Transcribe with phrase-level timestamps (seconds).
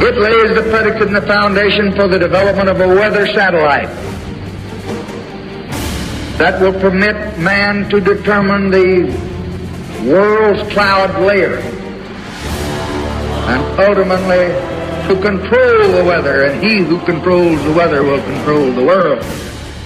[0.00, 3.88] It lays the predicate and the foundation for the development of a weather satellite
[6.38, 9.10] that will permit man to determine the
[10.04, 11.58] world's cloud layer
[13.48, 14.54] and ultimately
[15.08, 19.24] to control the weather, and he who controls the weather will control the world.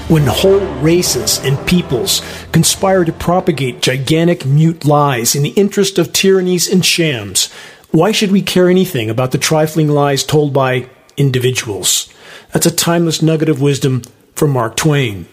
[0.09, 2.21] When whole races and peoples
[2.51, 7.49] conspire to propagate gigantic mute lies in the interest of tyrannies and shams,
[7.93, 12.13] why should we care anything about the trifling lies told by individuals?
[12.53, 14.03] That's a timeless nugget of wisdom
[14.35, 15.27] from Mark Twain.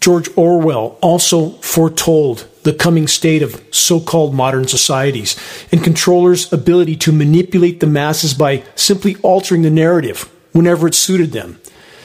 [0.00, 5.36] George Orwell also foretold the coming state of so called modern societies
[5.70, 11.30] and controllers' ability to manipulate the masses by simply altering the narrative whenever it suited
[11.30, 11.60] them.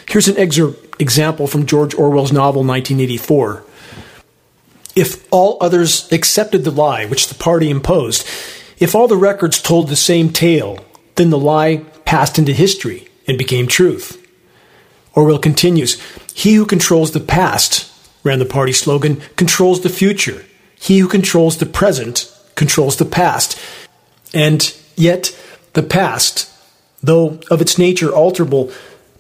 [0.08, 3.64] Here's an excerpt example from George Orwell's novel 1984.
[4.96, 8.26] If all others accepted the lie which the party imposed,
[8.80, 10.80] if all the records told the same tale,
[11.16, 14.24] then the lie passed into history and became truth.
[15.14, 16.00] Orwell continues
[16.34, 17.92] He who controls the past,
[18.24, 20.46] ran the party slogan, controls the future.
[20.76, 23.60] He who controls the present controls the past.
[24.34, 25.36] And yet,
[25.74, 26.52] the past,
[27.02, 28.72] though of its nature alterable,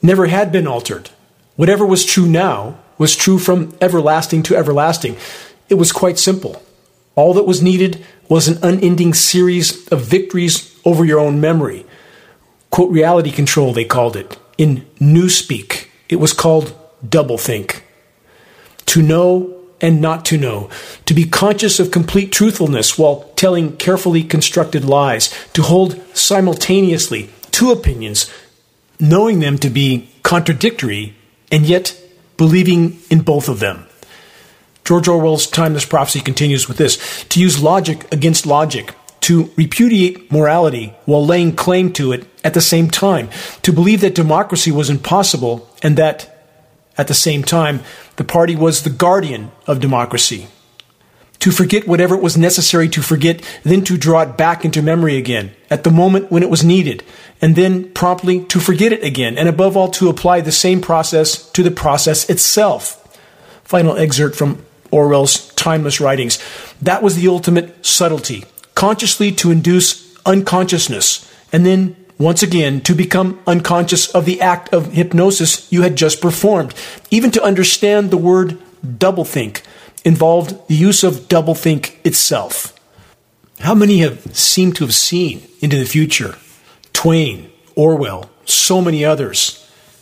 [0.02, 1.10] never had been altered.
[1.56, 5.18] Whatever was true now was true from everlasting to everlasting.
[5.70, 6.62] It was quite simple.
[7.16, 11.86] All that was needed was an unending series of victories over your own memory.
[12.70, 14.38] Quote, reality control, they called it.
[14.58, 17.82] In Newspeak, it was called doublethink.
[18.88, 20.70] To know and not to know,
[21.06, 27.72] to be conscious of complete truthfulness while telling carefully constructed lies, to hold simultaneously two
[27.72, 28.32] opinions,
[29.00, 31.16] knowing them to be contradictory,
[31.52, 31.96] and yet
[32.38, 33.87] believing in both of them.
[34.88, 40.96] George Orwell's Timeless Prophecy continues with this to use logic against logic, to repudiate morality
[41.04, 43.30] while laying claim to it at the same time,
[43.64, 46.42] to believe that democracy was impossible and that,
[46.98, 47.82] at the same time,
[48.16, 50.48] the party was the guardian of democracy.
[51.40, 55.18] To forget whatever it was necessary to forget, then to draw it back into memory
[55.18, 57.04] again at the moment when it was needed,
[57.42, 61.52] and then promptly to forget it again, and above all to apply the same process
[61.52, 63.04] to the process itself.
[63.66, 66.40] Final excerpt from Orwell's timeless writings.
[66.82, 73.40] That was the ultimate subtlety, consciously to induce unconsciousness, and then once again to become
[73.46, 76.74] unconscious of the act of hypnosis you had just performed.
[77.12, 79.62] Even to understand the word doublethink
[80.04, 82.74] involved the use of doublethink itself.
[83.60, 86.36] How many have seemed to have seen into the future?
[86.94, 89.57] Twain, Orwell, so many others.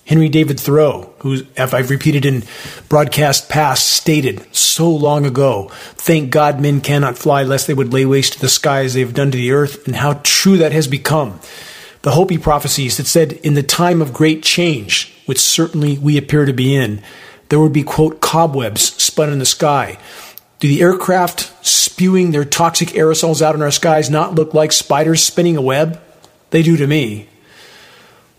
[0.05, 2.43] Henry David Thoreau, who, as I've repeated in
[2.89, 8.05] broadcast past, stated so long ago, Thank God men cannot fly lest they would lay
[8.05, 10.71] waste to the sky as they have done to the earth, and how true that
[10.71, 11.39] has become.
[12.03, 16.45] The Hopi prophecies that said, In the time of great change, which certainly we appear
[16.45, 17.01] to be in,
[17.49, 19.97] there would be, quote, cobwebs spun in the sky.
[20.59, 25.23] Do the aircraft spewing their toxic aerosols out in our skies not look like spiders
[25.23, 25.99] spinning a web?
[26.51, 27.27] They do to me.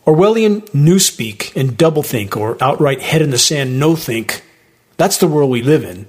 [0.06, 4.44] Orwellian newspeak and doublethink, or outright head in the sand no think,
[4.96, 6.08] that's the world we live in.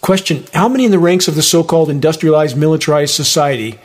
[0.00, 3.78] Question How many in the ranks of the so called industrialized, militarized society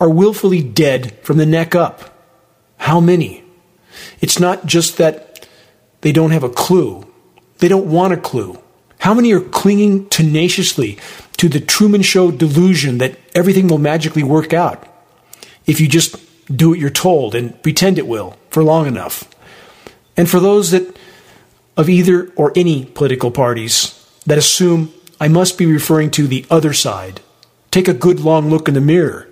[0.00, 2.12] are willfully dead from the neck up?
[2.78, 3.44] How many?
[4.20, 5.48] It's not just that
[6.00, 7.06] they don't have a clue,
[7.58, 8.58] they don't want a clue.
[8.98, 10.98] How many are clinging tenaciously
[11.36, 14.88] to the Truman Show delusion that everything will magically work out
[15.66, 16.16] if you just
[16.54, 19.28] do what you're told and pretend it will for long enough.
[20.16, 20.96] And for those that
[21.76, 23.92] of either or any political parties
[24.24, 27.20] that assume I must be referring to the other side,
[27.70, 29.28] take a good long look in the mirror.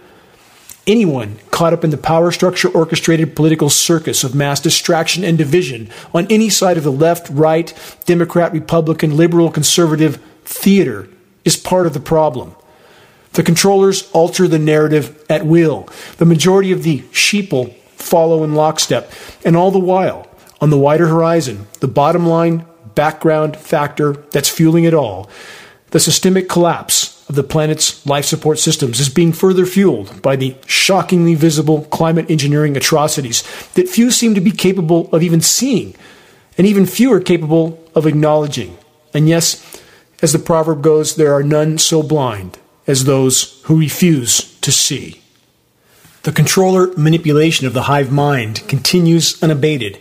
[0.86, 5.88] Anyone caught up in the power structure orchestrated political circus of mass distraction and division
[6.12, 7.72] on any side of the left, right,
[8.04, 11.08] Democrat, Republican, liberal, conservative theater
[11.46, 12.54] is part of the problem.
[13.32, 15.88] The controllers alter the narrative at will.
[16.18, 17.74] The majority of the sheeple
[18.04, 19.10] follow in lockstep.
[19.44, 20.28] And all the while,
[20.60, 25.28] on the wider horizon, the bottom line background factor that's fueling it all,
[25.90, 30.54] the systemic collapse of the planet's life support systems is being further fueled by the
[30.66, 33.42] shockingly visible climate engineering atrocities
[33.74, 35.94] that few seem to be capable of even seeing,
[36.58, 38.76] and even fewer capable of acknowledging.
[39.14, 39.80] And yes,
[40.20, 45.23] as the proverb goes, there are none so blind as those who refuse to see.
[46.24, 49.98] The controller manipulation of the hive mind continues unabated.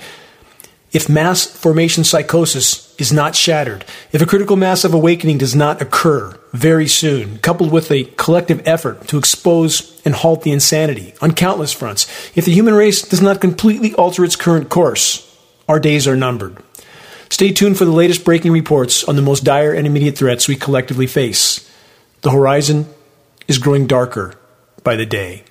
[0.94, 5.82] if mass formation psychosis is not shattered, if a critical mass of awakening does not
[5.82, 11.34] occur very soon, coupled with a collective effort to expose and halt the insanity on
[11.34, 12.06] countless fronts,
[12.36, 15.36] if the human race does not completely alter its current course,
[15.68, 16.56] our days are numbered.
[17.30, 20.56] Stay tuned for the latest breaking reports on the most dire and immediate threats we
[20.56, 21.68] collectively face.
[22.22, 22.86] The horizon
[23.48, 24.36] is growing darker
[24.84, 25.44] by the day.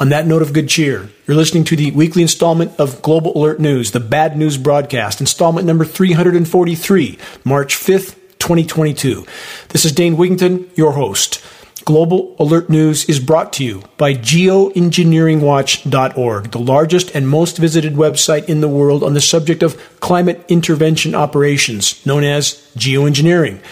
[0.00, 3.60] On that note of good cheer, you're listening to the weekly installment of Global Alert
[3.60, 9.26] News, the Bad News Broadcast, installment number 343, March 5th, 2022.
[9.68, 11.44] This is Dane Wigington, your host.
[11.84, 18.48] Global Alert News is brought to you by geoengineeringwatch.org, the largest and most visited website
[18.48, 23.62] in the world on the subject of climate intervention operations, known as geoengineering.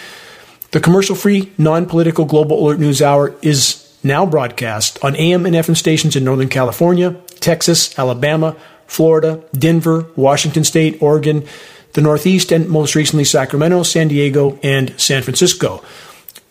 [0.72, 5.54] The commercial free, non political Global Alert News Hour is now broadcast on AM and
[5.54, 8.56] FM stations in Northern California, Texas, Alabama,
[8.88, 11.46] Florida, Denver, Washington State, Oregon,
[11.92, 15.84] the Northeast, and most recently Sacramento, San Diego, and San Francisco.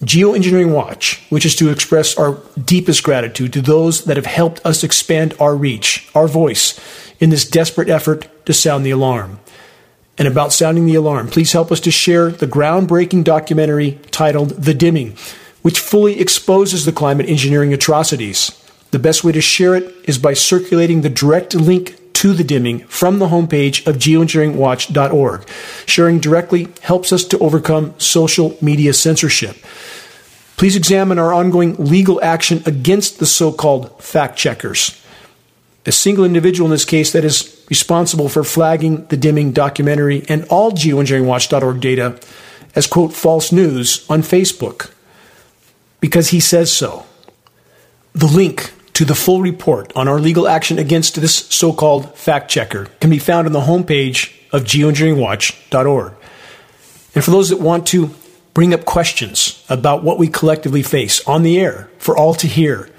[0.04, 4.84] Geoengineering Watch, which is to express our deepest gratitude to those that have helped us
[4.84, 6.80] expand our reach, our voice,
[7.20, 9.40] in this desperate effort to sound the alarm.
[10.20, 14.74] And about sounding the alarm, please help us to share the groundbreaking documentary titled The
[14.74, 15.18] Dimming
[15.68, 18.54] which fully exposes the climate engineering atrocities.
[18.92, 22.88] The best way to share it is by circulating the direct link to the dimming
[22.88, 25.50] from the homepage of geoengineeringwatch.org.
[25.86, 29.58] Sharing directly helps us to overcome social media censorship.
[30.56, 34.98] Please examine our ongoing legal action against the so called fact checkers.
[35.86, 40.46] A single individual in this case that is responsible for flagging the dimming documentary and
[40.46, 42.18] all geoengineeringwatch.org data
[42.74, 44.92] as, quote, false news on Facebook
[46.00, 47.06] because he says so.
[48.14, 52.50] The link to the full report on our legal action against this so called fact
[52.50, 56.14] checker can be found on the homepage of geoengineeringwatch.org.
[57.14, 58.12] And for those that want to
[58.54, 62.90] bring up questions about what we collectively face on the air for all to hear,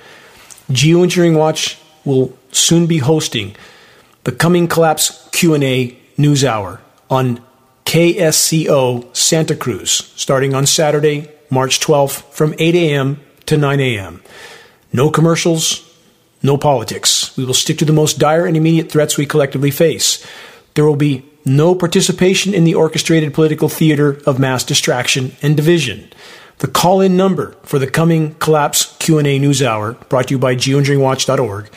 [0.70, 3.56] Geoengineering Watch will soon be hosting
[4.24, 6.80] the coming collapse Q&A news hour
[7.10, 7.42] on
[7.86, 13.20] KSCO Santa Cruz starting on Saturday, March 12th from 8 a.m.
[13.46, 14.22] to 9 a.m.
[14.92, 15.84] No commercials,
[16.42, 17.36] no politics.
[17.36, 20.26] We will stick to the most dire and immediate threats we collectively face.
[20.74, 26.10] There will be no participation in the orchestrated political theater of mass distraction and division.
[26.58, 31.70] The call-in number for the coming Collapse Q&A News Hour, brought to you by geoengineeringwatch.org,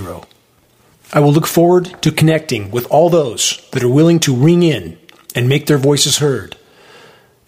[1.14, 4.98] I will look forward to connecting with all those that are willing to ring in
[5.34, 6.56] and make their voices heard,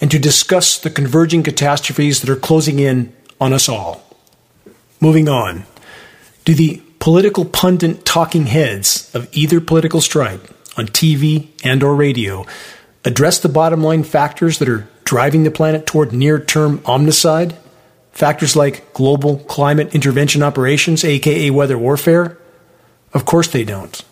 [0.01, 4.03] and to discuss the converging catastrophes that are closing in on us all.
[5.01, 5.65] Moving on,
[6.45, 10.43] do the political pundit talking heads of either political stripe
[10.77, 12.47] on TV and or radio
[13.05, 17.57] address the bottom line factors that are driving the planet toward near term omnicide?
[18.13, 22.39] Factors like global climate intervention operations, aka weather warfare?
[23.13, 24.05] Of course they don't.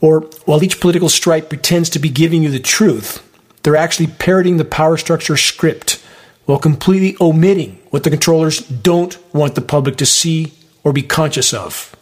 [0.00, 3.22] Or, while each political stripe pretends to be giving you the truth,
[3.62, 6.02] they're actually parroting the power structure script
[6.44, 10.52] while completely omitting what the controllers don't want the public to see
[10.82, 11.94] or be conscious of.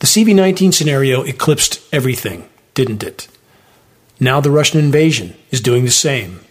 [0.00, 3.28] The CV 19 scenario eclipsed everything, didn't it?
[4.22, 6.44] Now the Russian invasion is doing the same.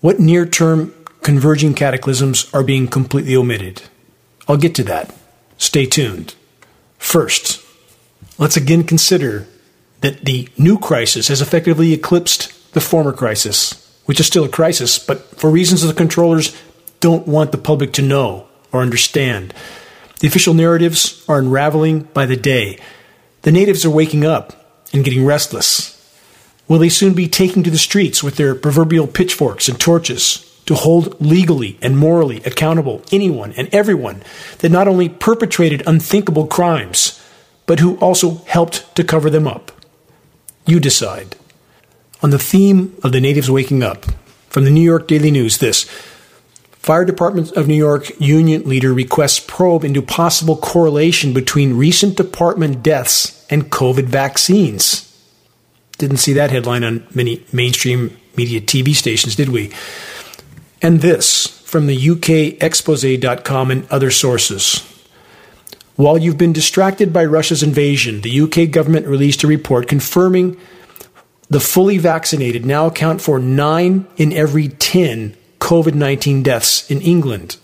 [0.00, 3.82] What near term converging cataclysms are being completely omitted?
[4.48, 5.14] I'll get to that.
[5.58, 6.34] Stay tuned.
[6.96, 7.62] First,
[8.38, 9.46] let's again consider
[10.00, 13.74] that the new crisis has effectively eclipsed the former crisis,
[14.06, 16.56] which is still a crisis, but for reasons the controllers
[17.00, 19.52] don't want the public to know or understand.
[20.20, 22.78] The official narratives are unraveling by the day.
[23.42, 25.97] The natives are waking up and getting restless.
[26.68, 30.74] Will they soon be taking to the streets with their proverbial pitchforks and torches to
[30.74, 34.22] hold legally and morally accountable anyone and everyone
[34.58, 37.24] that not only perpetrated unthinkable crimes,
[37.64, 39.72] but who also helped to cover them up?
[40.66, 41.36] You decide.
[42.22, 44.04] On the theme of the natives waking up,
[44.50, 45.84] from the New York Daily News, this
[46.72, 52.82] Fire Department of New York union leader requests probe into possible correlation between recent department
[52.82, 55.07] deaths and COVID vaccines.
[55.98, 59.72] Didn't see that headline on many mainstream media TV stations, did we?
[60.80, 64.80] And this from the UK expose.com and other sources.
[65.96, 70.56] While you've been distracted by Russia's invasion, the UK government released a report confirming
[71.50, 77.56] the fully vaccinated now account for 9 in every 10 COVID 19 deaths in England.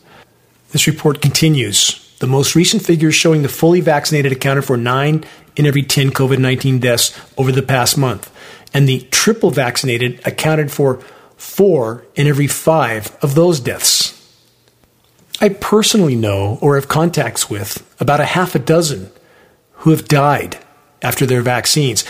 [0.72, 2.00] This report continues.
[2.18, 5.24] The most recent figures showing the fully vaccinated accounted for 9
[5.56, 8.30] in every 10 COVID 19 deaths over the past month,
[8.72, 11.00] and the triple vaccinated accounted for
[11.36, 14.20] 4 in every 5 of those deaths.
[15.40, 19.10] I personally know or have contacts with about a half a dozen
[19.78, 20.58] who have died
[21.02, 22.04] after their vaccines.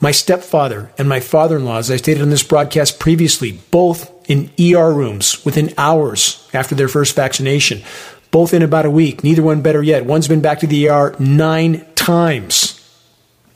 [0.00, 4.12] My stepfather and my father in law, as I stated on this broadcast previously, both
[4.28, 7.82] in ER rooms within hours after their first vaccination,
[8.30, 10.04] both in about a week, neither one better yet.
[10.04, 12.67] One's been back to the ER nine times.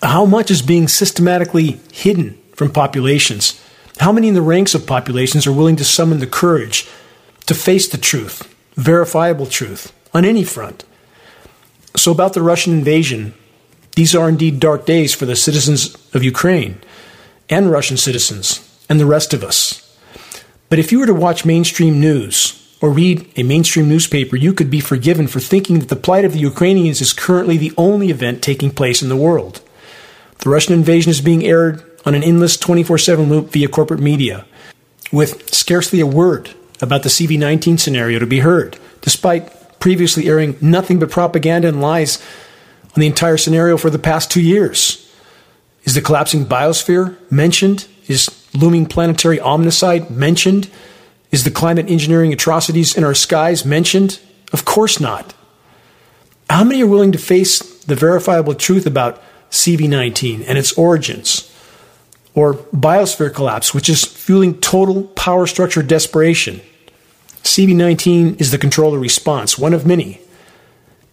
[0.02, 3.60] How much is being systematically hidden from populations?
[4.00, 6.88] How many in the ranks of populations are willing to summon the courage
[7.46, 10.84] to face the truth, verifiable truth, on any front?
[11.94, 13.34] So, about the Russian invasion,
[13.94, 16.80] these are indeed dark days for the citizens of Ukraine
[17.48, 19.96] and Russian citizens and the rest of us.
[20.68, 24.70] But if you were to watch mainstream news or read a mainstream newspaper, you could
[24.70, 28.42] be forgiven for thinking that the plight of the Ukrainians is currently the only event
[28.42, 29.60] taking place in the world.
[30.42, 34.44] The Russian invasion is being aired on an endless 24 7 loop via corporate media,
[35.12, 40.98] with scarcely a word about the CV19 scenario to be heard, despite previously airing nothing
[40.98, 42.20] but propaganda and lies
[42.82, 45.08] on the entire scenario for the past two years.
[45.84, 47.86] Is the collapsing biosphere mentioned?
[48.08, 50.68] Is looming planetary omnicide mentioned?
[51.30, 54.18] Is the climate engineering atrocities in our skies mentioned?
[54.52, 55.34] Of course not.
[56.50, 61.48] How many are willing to face the verifiable truth about CV19 and its origins?
[62.34, 66.60] Or biosphere collapse, which is fueling total power structure desperation?
[67.44, 70.20] CV19 is the controller response, one of many,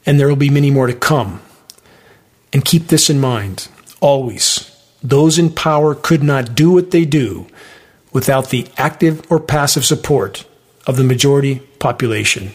[0.05, 1.41] and there will be many more to come.
[2.53, 3.67] And keep this in mind
[4.00, 4.65] always.
[5.03, 7.48] Those in power could not do what they do
[8.12, 10.46] without the active or passive support
[10.88, 12.51] of the majority population.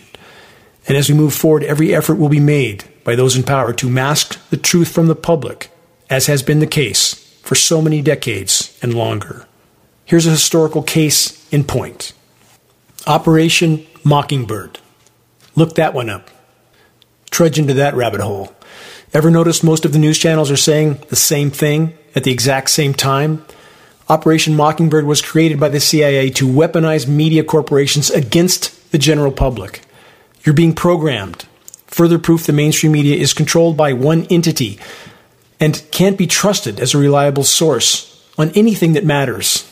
[0.87, 3.89] And as we move forward, every effort will be made by those in power to
[3.89, 5.71] mask the truth from the public,
[6.15, 9.47] as has been the case for so many decades and longer.
[10.05, 12.13] Here's a historical case in point
[13.05, 14.79] Operation Mockingbird.
[15.57, 16.31] Look that one up.
[17.33, 18.55] Trudge into that rabbit hole.
[19.13, 22.71] Ever notice most of the news channels are saying the same thing at the exact
[22.71, 23.45] same time?
[24.09, 29.81] Operation Mockingbird was created by the CIA to weaponize media corporations against the general public.
[30.45, 31.47] You're being programmed.
[31.89, 34.79] Further proof the mainstream media is controlled by one entity
[35.65, 39.65] and can't be trusted as a reliable source on anything that matters.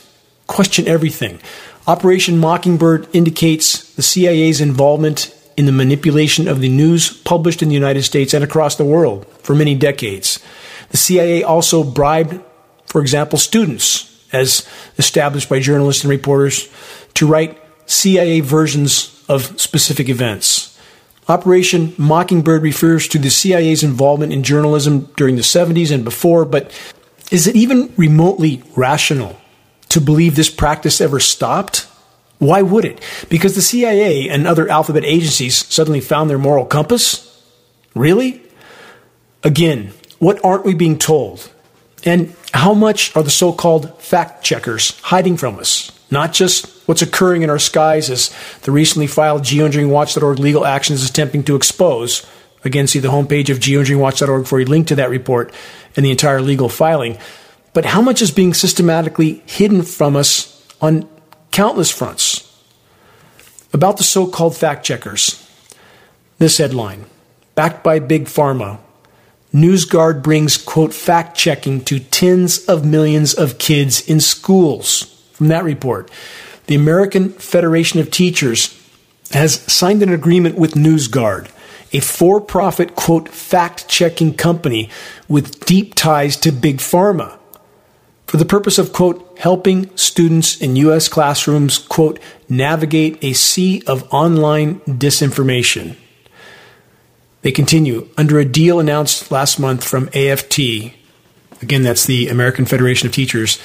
[0.47, 1.39] Question everything.
[1.85, 7.75] Operation Mockingbird indicates the CIA's involvement in the manipulation of the news published in the
[7.75, 10.39] United States and across the world for many decades.
[10.89, 12.41] The CIA also bribed,
[12.87, 16.69] for example, students, as established by journalists and reporters,
[17.13, 20.72] to write CIA versions of specific events.
[21.27, 26.71] Operation Mockingbird refers to the CIA's involvement in journalism during the 70s and before, but
[27.31, 29.39] is it even remotely rational
[29.89, 31.87] to believe this practice ever stopped?
[32.39, 32.99] Why would it?
[33.29, 37.29] Because the CIA and other alphabet agencies suddenly found their moral compass?
[37.95, 38.41] Really?
[39.43, 41.49] Again, what aren't we being told?
[42.05, 45.91] And how much are the so called fact checkers hiding from us?
[46.11, 51.09] Not just what's occurring in our skies is the recently filed geoengineeringwatch.org legal action is
[51.09, 52.25] attempting to expose.
[52.65, 55.53] Again, see the homepage of geoengineeringwatch.org for a link to that report
[55.95, 57.17] and the entire legal filing.
[57.73, 61.09] But how much is being systematically hidden from us on
[61.53, 62.49] countless fronts.
[63.71, 65.39] About the so called fact checkers.
[66.39, 67.05] This headline
[67.55, 68.79] Backed by Big Pharma,
[69.53, 75.03] NewsGuard brings, quote, fact checking to tens of millions of kids in schools.
[75.33, 76.09] From that report,
[76.67, 78.79] the American Federation of Teachers
[79.31, 81.49] has signed an agreement with NewsGuard,
[81.91, 84.89] a for profit, quote, fact checking company
[85.27, 87.37] with deep ties to Big Pharma
[88.33, 91.07] for the purpose of, quote, helping students in U.S.
[91.07, 95.95] classrooms, quote, navigate a sea of online disinformation.
[97.43, 100.57] They continue under a deal announced last month from AFT.
[101.61, 103.59] Again, that's the American Federation of Teachers.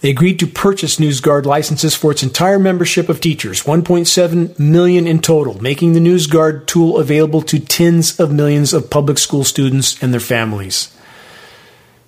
[0.00, 5.20] They agreed to purchase NewsGuard licenses for its entire membership of teachers, 1.7 million in
[5.20, 10.12] total, making the NewsGuard tool available to tens of millions of public school students and
[10.12, 10.96] their families.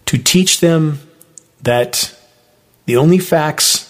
[0.06, 1.00] To teach them
[1.62, 2.16] that
[2.86, 3.88] the only facts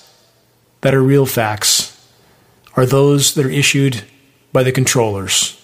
[0.81, 1.89] that are real facts
[2.75, 4.03] are those that are issued
[4.53, 5.59] by the controllers.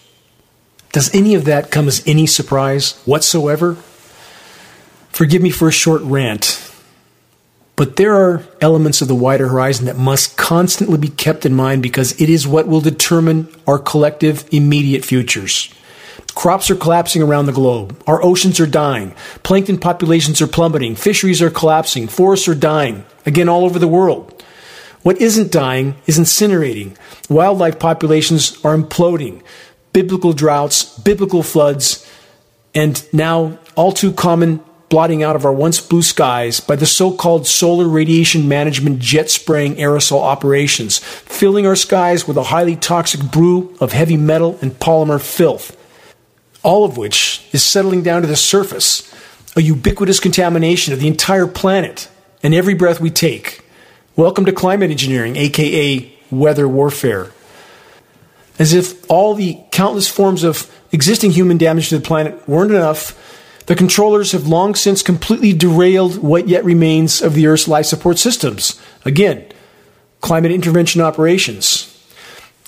[0.92, 3.76] Does any of that come as any surprise whatsoever?
[5.10, 6.67] Forgive me for a short rant,
[7.78, 11.80] but there are elements of the wider horizon that must constantly be kept in mind
[11.80, 15.72] because it is what will determine our collective immediate futures.
[16.34, 18.02] Crops are collapsing around the globe.
[18.04, 19.14] Our oceans are dying.
[19.44, 20.96] Plankton populations are plummeting.
[20.96, 22.08] Fisheries are collapsing.
[22.08, 23.04] Forests are dying.
[23.24, 24.42] Again, all over the world.
[25.04, 26.96] What isn't dying is incinerating.
[27.28, 29.40] Wildlife populations are imploding.
[29.92, 32.04] Biblical droughts, biblical floods,
[32.74, 37.12] and now all too common blotting out of our once blue skies by the so
[37.12, 43.20] called solar radiation management jet spraying aerosol operations, filling our skies with a highly toxic
[43.30, 45.76] brew of heavy metal and polymer filth,
[46.62, 49.12] all of which is settling down to the surface,
[49.56, 52.08] a ubiquitous contamination of the entire planet
[52.42, 53.64] and every breath we take.
[54.16, 57.30] Welcome to climate engineering, aka weather warfare.
[58.58, 63.16] As if all the countless forms of existing human damage to the planet weren't enough,
[63.68, 68.18] the controllers have long since completely derailed what yet remains of the Earth's life support
[68.18, 68.80] systems.
[69.04, 69.44] Again,
[70.22, 71.94] climate intervention operations.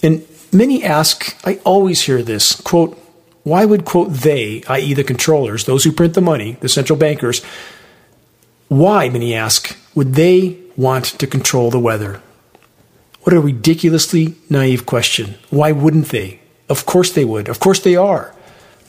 [0.03, 2.99] And many ask, I always hear this, quote,
[3.45, 7.43] why would, quote, they, i.e., the controllers, those who print the money, the central bankers,
[8.69, 12.21] why, many ask, would they want to control the weather?
[13.23, 15.37] What a ridiculously naive question.
[15.49, 16.41] Why wouldn't they?
[16.69, 17.49] Of course they would.
[17.49, 18.35] Of course they are.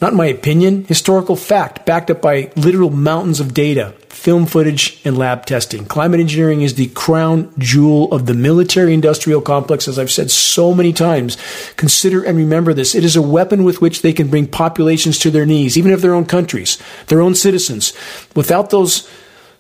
[0.02, 5.16] Not my opinion, historical fact backed up by literal mountains of data, film footage, and
[5.16, 5.86] lab testing.
[5.86, 10.74] Climate engineering is the crown jewel of the military industrial complex, as I've said so
[10.74, 11.38] many times.
[11.76, 12.96] Consider and remember this.
[12.96, 16.02] It is a weapon with which they can bring populations to their knees, even of
[16.02, 17.94] their own countries, their own citizens.
[18.36, 19.08] Without those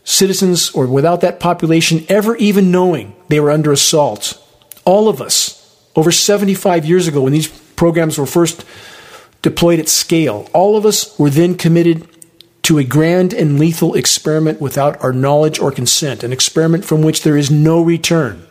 [0.03, 4.41] citizens or without that population ever even knowing they were under assault,
[4.86, 5.60] all of us,
[5.95, 8.65] over 75 years ago, when these programs were first
[9.41, 10.48] deployed at scale.
[10.53, 12.07] All of us were then committed
[12.63, 17.24] to a grand and lethal experiment without our knowledge or consent, an experiment from which
[17.24, 18.45] there is no return.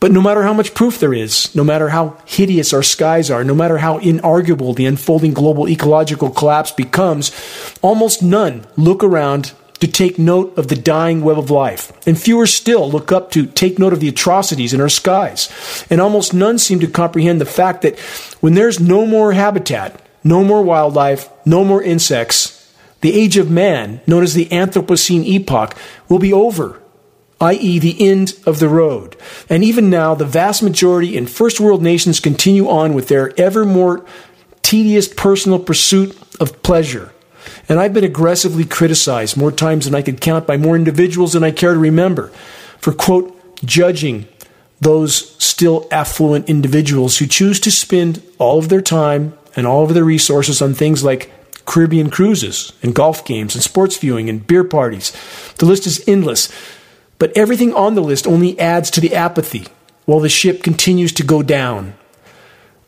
[0.00, 3.44] But no matter how much proof there is, no matter how hideous our skies are,
[3.44, 7.30] no matter how inarguable the unfolding global ecological collapse becomes,
[7.82, 12.46] almost none look around to take note of the dying web of life, and fewer
[12.46, 15.84] still look up to take note of the atrocities in our skies.
[15.90, 17.98] And almost none seem to comprehend the fact that
[18.38, 24.00] when there's no more habitat, no more wildlife, no more insects, the age of man,
[24.06, 25.76] known as the Anthropocene epoch,
[26.08, 26.80] will be over,
[27.40, 29.16] i.e., the end of the road.
[29.48, 33.64] And even now, the vast majority in first world nations continue on with their ever
[33.64, 34.06] more
[34.62, 37.12] tedious personal pursuit of pleasure
[37.68, 41.44] and I've been aggressively criticized more times than I could count by more individuals than
[41.44, 42.28] I care to remember
[42.78, 44.28] for, quote, judging
[44.80, 49.94] those still affluent individuals who choose to spend all of their time and all of
[49.94, 51.30] their resources on things like
[51.64, 55.12] Caribbean cruises and golf games and sports viewing and beer parties.
[55.58, 56.52] The list is endless,
[57.18, 59.68] but everything on the list only adds to the apathy
[60.04, 61.94] while the ship continues to go down.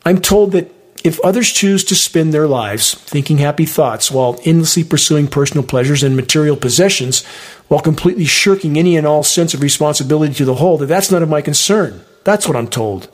[0.05, 0.69] I'm told that
[1.03, 6.01] if others choose to spend their lives thinking happy thoughts while endlessly pursuing personal pleasures
[6.01, 7.23] and material possessions,
[7.67, 11.21] while completely shirking any and all sense of responsibility to the whole, that that's none
[11.21, 12.03] of my concern.
[12.23, 13.09] That's what I'm told.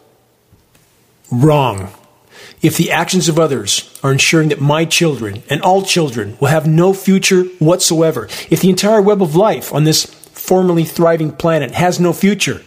[1.32, 1.90] Wrong.
[2.62, 6.68] If the actions of others are ensuring that my children and all children will have
[6.68, 12.00] no future whatsoever, if the entire web of life on this formerly thriving planet has
[12.00, 12.62] no future,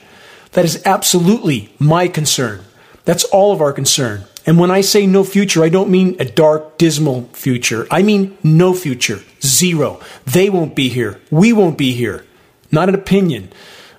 [0.52, 2.64] that is absolutely my concern.
[3.04, 4.24] That's all of our concern.
[4.46, 7.86] And when I say no future, I don't mean a dark, dismal future.
[7.90, 9.20] I mean no future.
[9.42, 10.00] Zero.
[10.26, 11.20] They won't be here.
[11.30, 12.24] We won't be here.
[12.70, 13.50] Not an opinion.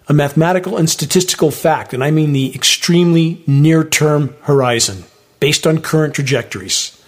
[0.08, 5.06] A mathematical and statistical fact, and I mean the extremely near term horizon,
[5.40, 7.02] based on current trajectories.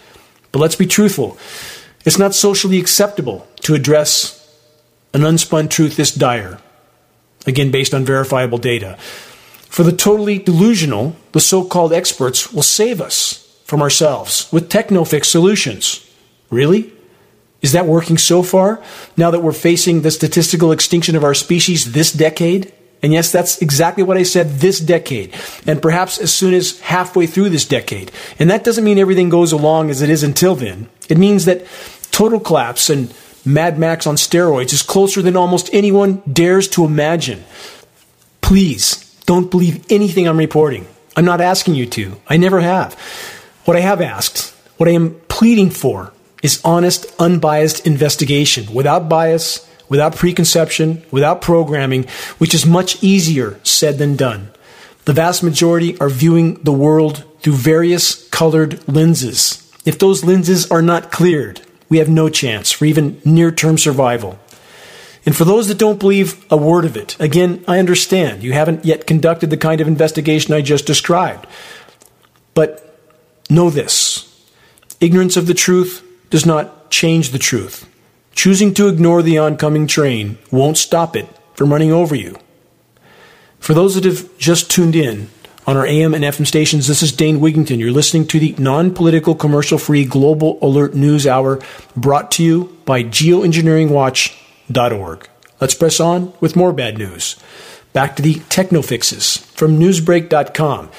[0.51, 1.37] But let's be truthful.
[2.05, 4.33] It's not socially acceptable to address
[5.13, 6.57] an unspun truth this dire,
[7.45, 8.97] again, based on verifiable data.
[9.69, 15.27] For the totally delusional, the so called experts will save us from ourselves with techno-fix
[15.27, 16.09] solutions.
[16.49, 16.91] Really?
[17.61, 18.81] Is that working so far
[19.17, 22.71] now that we're facing the statistical extinction of our species this decade?
[23.03, 25.35] And yes, that's exactly what I said this decade,
[25.67, 28.11] and perhaps as soon as halfway through this decade.
[28.39, 30.89] And that doesn't mean everything goes along as it is until then.
[31.07, 31.67] It means that
[32.11, 33.13] total collapse and
[33.45, 37.43] Mad Max on steroids is closer than almost anyone dares to imagine.
[38.41, 40.87] Please don't believe anything I'm reporting.
[41.15, 42.15] I'm not asking you to.
[42.27, 42.93] I never have.
[43.65, 49.67] What I have asked, what I am pleading for, is honest, unbiased investigation without bias,
[49.89, 52.05] without preconception, without programming,
[52.37, 54.49] which is much easier said than done.
[55.05, 59.63] The vast majority are viewing the world through various colored lenses.
[59.85, 64.39] If those lenses are not cleared, we have no chance for even near term survival.
[65.27, 68.85] And for those that don't believe a word of it, again, I understand you haven't
[68.85, 71.45] yet conducted the kind of investigation I just described.
[72.53, 72.97] But
[73.49, 74.23] know this
[75.01, 77.93] ignorance of the truth does not change the truth.
[78.35, 82.37] Choosing to ignore the oncoming train won't stop it from running over you.
[83.59, 85.27] For those that have just tuned in
[85.65, 87.79] on our AM and FM stations, this is Dane Wigington.
[87.79, 91.59] You're listening to the non political, commercial free Global Alert News Hour
[91.97, 93.03] brought to you by
[94.71, 97.35] Let's press on with more bad news.
[97.93, 100.89] Back to the techno fixes from newsbreak.com.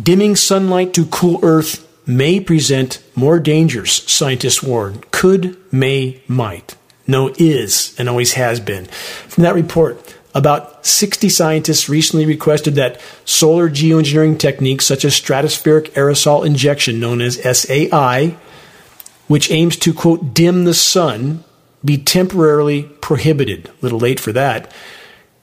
[0.00, 5.02] Dimming sunlight to cool Earth may present more dangers, scientists warn.
[5.10, 6.76] Could, may, might.
[7.06, 8.86] No, is, and always has been.
[8.86, 15.90] From that report, about 60 scientists recently requested that solar geoengineering techniques such as stratospheric
[15.90, 18.36] aerosol injection, known as SAI,
[19.28, 21.44] which aims to, quote, dim the sun,
[21.84, 23.68] be temporarily prohibited.
[23.68, 24.70] A little late for that.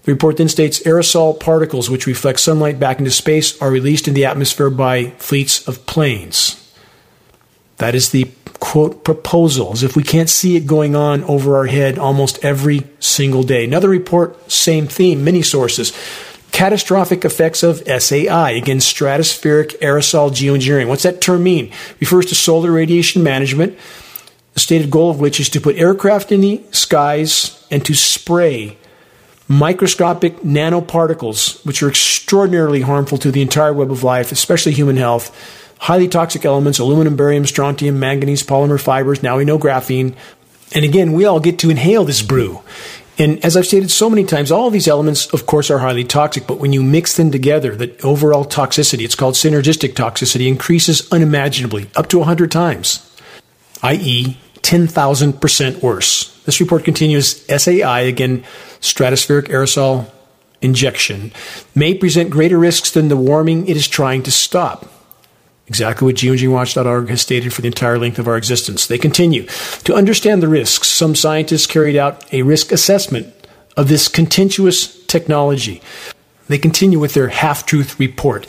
[0.04, 4.14] The report then states aerosol particles which reflect sunlight back into space are released in
[4.14, 6.56] the atmosphere by fleets of planes.
[7.78, 11.66] That is the quote proposal, as if we can't see it going on over our
[11.66, 13.64] head almost every single day.
[13.64, 15.94] Another report, same theme, many sources.
[16.52, 20.88] Catastrophic effects of SAI, again, stratospheric aerosol geoengineering.
[20.88, 21.72] What's that term mean?
[22.00, 23.78] Refers to solar radiation management,
[24.60, 28.78] the stated goal of which is to put aircraft in the skies and to spray
[29.48, 35.34] microscopic nanoparticles, which are extraordinarily harmful to the entire web of life, especially human health.
[35.80, 40.14] Highly toxic elements, aluminum, barium, strontium, manganese, polymer fibers, now we know graphene.
[40.76, 42.62] And again, we all get to inhale this brew.
[43.18, 46.48] And as I've stated so many times, all these elements, of course, are highly toxic,
[46.48, 51.90] but when you mix them together, the overall toxicity, it's called synergistic toxicity, increases unimaginably,
[51.96, 53.10] up to 100 times,
[53.84, 56.36] i.e., 10,000% worse.
[56.46, 58.44] This report continues SAI, again,
[58.82, 60.10] stratospheric aerosol
[60.62, 61.32] injection,
[61.76, 64.86] may present greater risks than the warming it is trying to stop.
[65.68, 68.88] Exactly what geoengineeringwatch.org has stated for the entire length of our existence.
[68.88, 69.46] They continue.
[69.84, 73.34] To understand the risks, some scientists carried out a risk assessment
[73.78, 75.82] of this contentious technology.
[76.48, 78.48] They continue with their half truth report.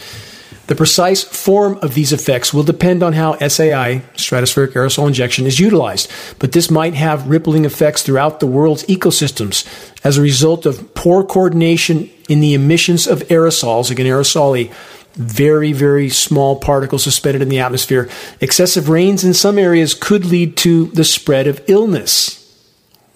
[0.70, 5.58] The precise form of these effects will depend on how SAI, stratospheric aerosol injection, is
[5.58, 9.66] utilized, but this might have rippling effects throughout the world's ecosystems
[10.04, 13.90] as a result of poor coordination in the emissions of aerosols.
[13.90, 14.72] Again, aerosol, a
[15.14, 18.08] very, very small particles suspended in the atmosphere.
[18.40, 22.39] Excessive rains in some areas could lead to the spread of illness.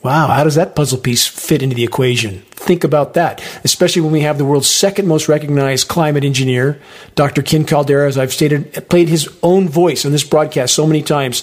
[0.04, 2.40] Wow, how does that puzzle piece fit into the equation?
[2.50, 6.78] Think about that, especially when we have the world's second most recognized climate engineer,
[7.14, 7.40] Dr.
[7.40, 11.42] Ken Caldeira, as I've stated, played his own voice on this broadcast so many times,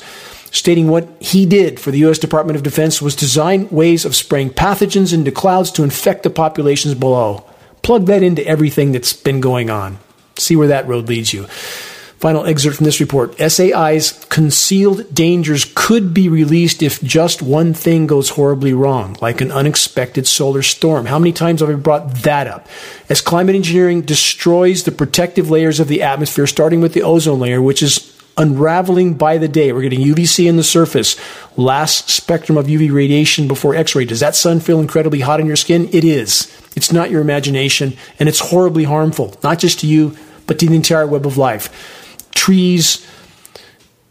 [0.51, 2.19] stating what he did for the U.S.
[2.19, 6.93] Department of Defense was design ways of spraying pathogens into clouds to infect the populations
[6.93, 7.43] below.
[7.81, 9.97] Plug that into everything that's been going on.
[10.37, 11.47] See where that road leads you.
[12.21, 13.35] Final excerpt from this report.
[13.39, 19.51] SAI's concealed dangers could be released if just one thing goes horribly wrong, like an
[19.51, 21.07] unexpected solar storm.
[21.07, 22.67] How many times have I brought that up?
[23.09, 27.59] As climate engineering destroys the protective layers of the atmosphere, starting with the ozone layer,
[27.59, 29.73] which is unraveling by the day.
[29.73, 31.19] We're getting UVC in the surface,
[31.57, 34.05] last spectrum of UV radiation before X ray.
[34.05, 35.89] Does that sun feel incredibly hot on your skin?
[35.91, 36.55] It is.
[36.75, 40.75] It's not your imagination, and it's horribly harmful, not just to you, but to the
[40.75, 41.97] entire web of life
[42.35, 43.05] trees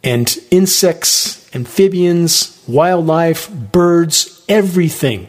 [0.02, 5.28] and insects, amphibians, wildlife, birds, everything.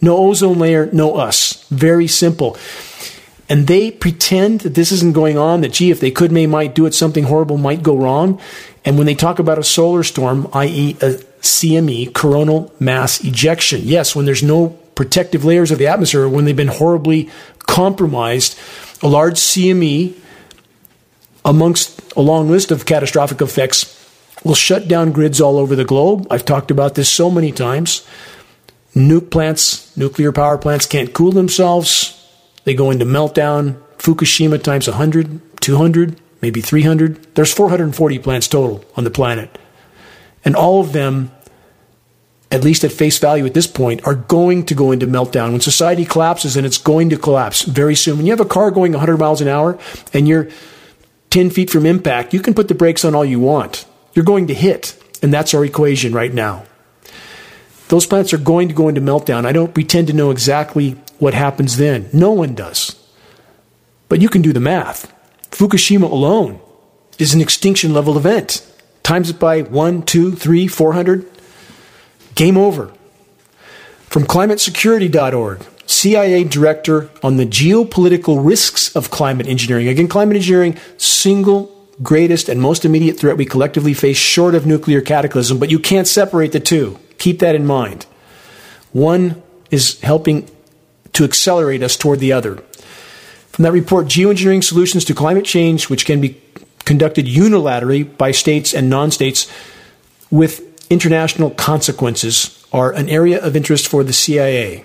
[0.00, 1.64] No ozone layer, no us.
[1.68, 2.56] Very simple.
[3.48, 6.74] And they pretend that this isn't going on, that gee, if they could, may, might
[6.74, 8.40] do it, something horrible might go wrong.
[8.84, 14.14] And when they talk about a solar storm, i.e., a CME, coronal mass ejection, yes,
[14.14, 18.58] when there's no protective layers of the atmosphere, when they've been horribly compromised,
[19.02, 20.14] a large CME
[21.44, 23.96] amongst a long list of catastrophic effects,
[24.44, 26.26] will shut down grids all over the globe.
[26.30, 28.06] I've talked about this so many times.
[28.94, 32.16] Nuke plants, nuclear power plants can't cool themselves.
[32.64, 33.80] They go into meltdown.
[33.98, 37.34] Fukushima times 100, 200, maybe 300.
[37.34, 39.58] There's 440 plants total on the planet.
[40.44, 41.30] And all of them,
[42.50, 45.52] at least at face value at this point, are going to go into meltdown.
[45.52, 48.16] When society collapses, and it's going to collapse very soon.
[48.16, 49.78] When you have a car going 100 miles an hour
[50.14, 50.48] and you're
[51.30, 53.86] 10 feet from impact, you can put the brakes on all you want.
[54.14, 54.96] You're going to hit.
[55.22, 56.64] And that's our equation right now.
[57.88, 59.44] Those plants are going to go into meltdown.
[59.44, 62.08] I don't pretend to know exactly what happens then.
[62.12, 62.96] No one does.
[64.08, 65.12] But you can do the math.
[65.50, 66.60] Fukushima alone
[67.18, 68.66] is an extinction level event.
[69.02, 71.28] times it by one, two, three, four hundred,
[72.34, 72.92] game over.
[74.06, 79.88] From climatesecurity.org, CIA director on the geopolitical risks of climate engineering.
[79.88, 85.00] Again, climate engineering, single greatest and most immediate threat we collectively face short of nuclear
[85.00, 86.96] cataclysm, but you can't separate the two.
[87.18, 88.06] Keep that in mind.
[88.92, 90.48] One is helping
[91.12, 92.56] to accelerate us toward the other.
[93.48, 96.40] From that report, geoengineering solutions to climate change, which can be
[96.84, 99.50] conducted unilaterally by states and non states
[100.30, 104.84] with international consequences, are an area of interest for the CIA.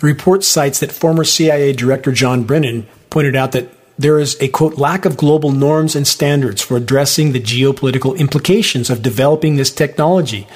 [0.00, 4.48] The report cites that former CIA Director John Brennan pointed out that there is a
[4.48, 9.70] quote lack of global norms and standards for addressing the geopolitical implications of developing this
[9.70, 10.48] technology.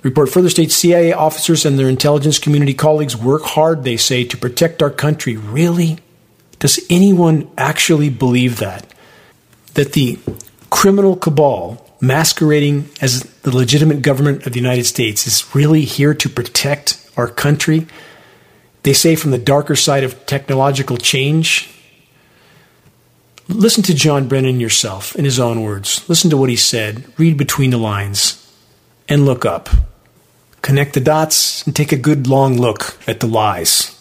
[0.00, 4.22] The report further states CIA officers and their intelligence community colleagues work hard, they say,
[4.22, 5.36] to protect our country.
[5.36, 5.98] Really?
[6.60, 8.86] Does anyone actually believe that?
[9.74, 10.20] That the
[10.70, 16.28] criminal cabal masquerading as the legitimate government of the United States is really here to
[16.28, 17.88] protect our country?
[18.86, 21.68] They say from the darker side of technological change,
[23.48, 26.08] Listen to John Brennan yourself in his own words.
[26.08, 27.04] Listen to what he said.
[27.18, 28.48] Read between the lines
[29.08, 29.68] and look up.
[30.62, 34.00] Connect the dots and take a good long look at the lies.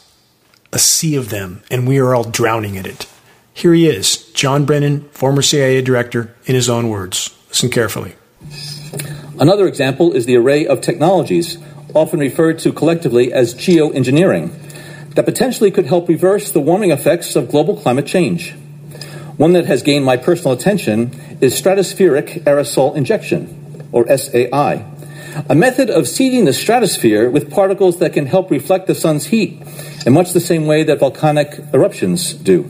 [0.71, 3.07] A sea of them, and we are all drowning in it.
[3.55, 7.35] Here he is, John Brennan, former CIA director, in his own words.
[7.47, 8.13] Listen carefully.
[9.39, 11.57] Another example is the array of technologies,
[11.95, 14.64] often referred to collectively as geoengineering,
[15.15, 18.53] that potentially could help reverse the warming effects of global climate change.
[19.37, 24.85] One that has gained my personal attention is stratospheric aerosol injection, or SAI,
[25.49, 29.61] a method of seeding the stratosphere with particles that can help reflect the sun's heat
[30.05, 32.63] in much the same way that volcanic eruptions do.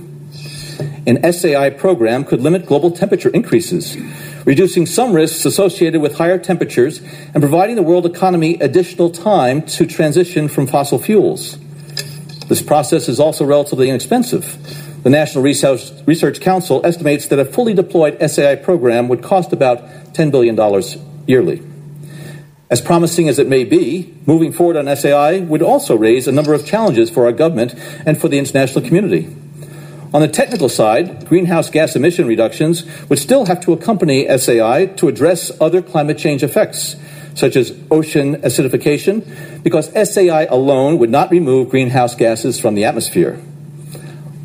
[1.08, 3.96] An SAI program could limit global temperature increases,
[4.44, 7.02] reducing some risks associated with higher temperatures
[7.34, 11.60] and providing the world economy additional time to transition from fossil fuels.
[12.48, 14.58] This process is also relatively inexpensive
[15.06, 20.32] the National Research, Council estimates that a fully deployed SAI program would cost about $10
[20.32, 20.58] billion
[21.28, 21.62] yearly.
[22.72, 26.56] As promising as it may be, moving forward on SAI would also raise a number
[26.56, 29.28] of challenges for our government and for the international community.
[30.12, 35.08] On the technical side, greenhouse gas emission reductions would still have to accompany SAI to
[35.08, 36.96] address other climate change effects,
[37.36, 43.40] such as ocean acidification, because SAI alone would not remove greenhouse gases from the atmosphere.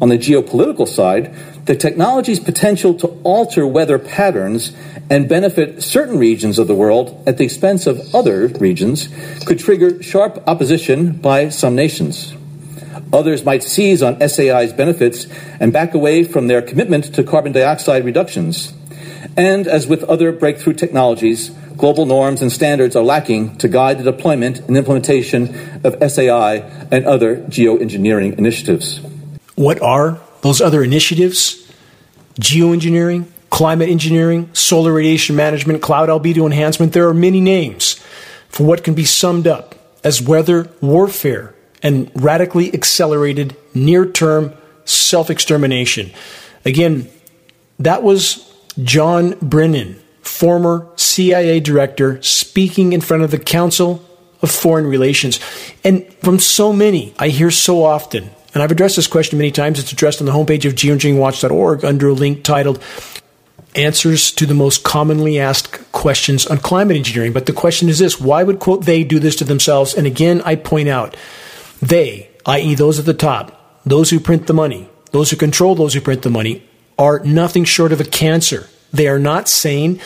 [0.00, 1.34] On the geopolitical side,
[1.66, 4.72] the technology's potential to alter weather patterns
[5.10, 9.08] and benefit certain regions of the world at the expense of other regions
[9.44, 12.34] could trigger sharp opposition by some nations.
[13.12, 15.26] Others might seize on SAI's benefits
[15.58, 18.72] and back away from their commitment to carbon dioxide reductions.
[19.36, 21.50] And as with other breakthrough technologies,
[21.80, 25.48] global norms and standards are lacking to guide the deployment and implementation
[25.82, 26.56] of SAI
[26.92, 28.98] and other geoengineering initiatives.
[29.54, 31.66] What are those other initiatives?
[32.38, 36.92] Geoengineering, climate engineering, solar radiation management, cloud albedo enhancement.
[36.92, 37.94] There are many names
[38.50, 44.52] for what can be summed up as weather warfare and radically accelerated near term
[44.84, 46.10] self extermination.
[46.66, 47.10] Again,
[47.78, 48.46] that was
[48.82, 49.98] John Brennan,
[50.30, 54.04] former CIA director, speaking in front of the Council
[54.42, 55.38] of Foreign Relations.
[55.84, 59.78] And from so many, I hear so often and I've addressed this question many times.
[59.78, 62.82] It's addressed on the homepage of geoengineeringwatch.org under a link titled
[63.76, 67.32] Answers to the Most Commonly Asked Questions on Climate Engineering.
[67.32, 69.94] But the question is this why would, quote, they do this to themselves?
[69.94, 71.16] And again, I point out,
[71.80, 75.94] they, i.e., those at the top, those who print the money, those who control those
[75.94, 78.68] who print the money, are nothing short of a cancer.
[78.92, 80.00] They are not sane.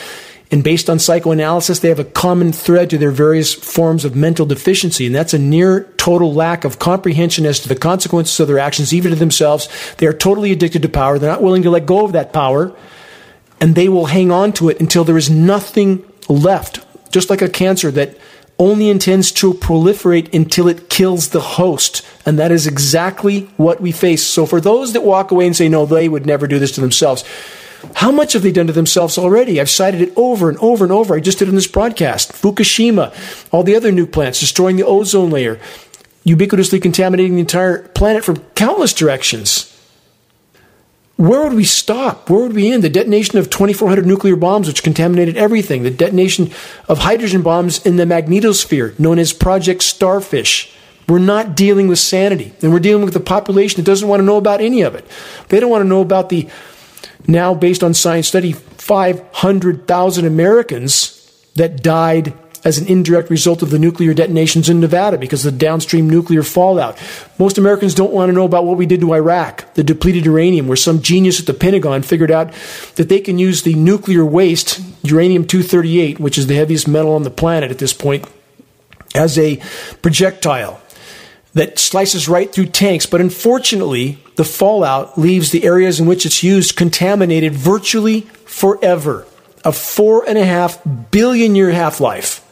[0.51, 4.45] And based on psychoanalysis, they have a common thread to their various forms of mental
[4.45, 8.59] deficiency, and that's a near total lack of comprehension as to the consequences of their
[8.59, 9.67] actions, even to themselves.
[9.97, 11.17] They are totally addicted to power.
[11.17, 12.75] They're not willing to let go of that power,
[13.59, 17.49] and they will hang on to it until there is nothing left, just like a
[17.49, 18.15] cancer that
[18.59, 22.05] only intends to proliferate until it kills the host.
[22.25, 24.23] And that is exactly what we face.
[24.23, 26.81] So for those that walk away and say, no, they would never do this to
[26.81, 27.25] themselves,
[27.93, 29.59] how much have they done to themselves already?
[29.59, 31.15] I've cited it over and over and over.
[31.15, 32.31] I just did in this broadcast.
[32.31, 33.13] Fukushima,
[33.51, 35.59] all the other nuke plants destroying the ozone layer,
[36.25, 39.71] ubiquitously contaminating the entire planet from countless directions.
[41.17, 42.29] Where would we stop?
[42.29, 42.83] Where would we end?
[42.83, 45.83] The detonation of 2,400 nuclear bombs, which contaminated everything.
[45.83, 46.51] The detonation
[46.89, 50.73] of hydrogen bombs in the magnetosphere, known as Project Starfish.
[51.07, 54.25] We're not dealing with sanity, and we're dealing with a population that doesn't want to
[54.25, 55.07] know about any of it.
[55.49, 56.49] They don't want to know about the
[57.27, 61.11] now based on science study 500,000 Americans
[61.55, 62.33] that died
[62.65, 66.41] as an indirect result of the nuclear detonations in Nevada because of the downstream nuclear
[66.41, 66.99] fallout.
[67.37, 70.67] Most Americans don't want to know about what we did to Iraq, the depleted uranium,
[70.67, 72.51] where some genius at the Pentagon figured out
[72.95, 77.21] that they can use the nuclear waste, uranium 238, which is the heaviest metal on
[77.21, 78.27] the planet at this point,
[79.13, 79.61] as a
[80.01, 80.81] projectile
[81.55, 83.05] that slices right through tanks.
[83.05, 89.25] But unfortunately, the fallout leaves the areas in which it's used contaminated virtually forever.
[89.63, 92.45] A four and a half billion year half life.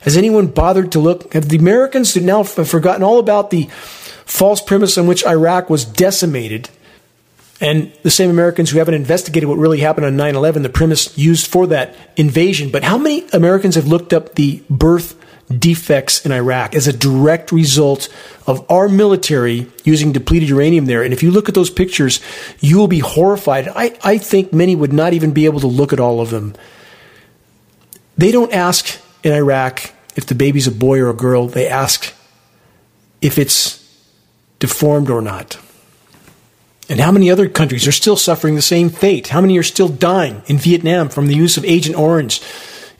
[0.00, 1.32] Has anyone bothered to look?
[1.32, 3.68] Have the Americans now forgotten all about the
[4.26, 6.68] false premise on which Iraq was decimated?
[7.60, 11.16] And the same Americans who haven't investigated what really happened on 9 11, the premise
[11.16, 12.70] used for that invasion.
[12.70, 15.14] But how many Americans have looked up the birth
[15.52, 18.08] defects in Iraq as a direct result
[18.46, 21.02] of our military using depleted uranium there.
[21.02, 22.20] And if you look at those pictures,
[22.60, 23.68] you will be horrified.
[23.68, 26.54] I, I think many would not even be able to look at all of them.
[28.16, 32.12] They don't ask in Iraq if the baby's a boy or a girl, they ask
[33.20, 33.78] if it's
[34.58, 35.58] deformed or not.
[36.88, 39.28] And how many other countries are still suffering the same fate?
[39.28, 42.42] How many are still dying in Vietnam from the use of Agent Orange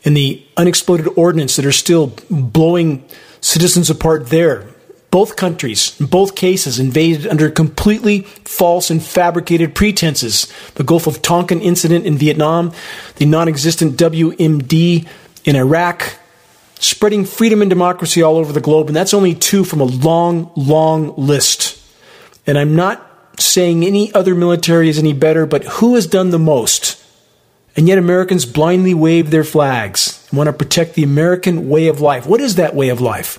[0.05, 3.05] and the unexploded ordnance that are still blowing
[3.41, 4.67] citizens apart there?
[5.11, 10.51] Both countries, in both cases, invaded under completely false and fabricated pretenses.
[10.75, 12.73] The Gulf of Tonkin incident in Vietnam,
[13.17, 15.07] the non existent WMD
[15.45, 16.15] in Iraq,
[16.77, 18.87] spreading freedom and democracy all over the globe.
[18.87, 21.79] And that's only two from a long, long list.
[22.47, 23.07] And I'm not
[23.39, 27.02] saying any other military is any better, but who has done the most?
[27.77, 32.01] And yet Americans blindly wave their flags and want to protect the American way of
[32.01, 32.27] life.
[32.27, 33.39] What is that way of life?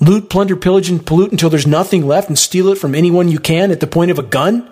[0.00, 3.38] Loot, plunder, pillage, and pollute until there's nothing left and steal it from anyone you
[3.38, 4.70] can at the point of a gun?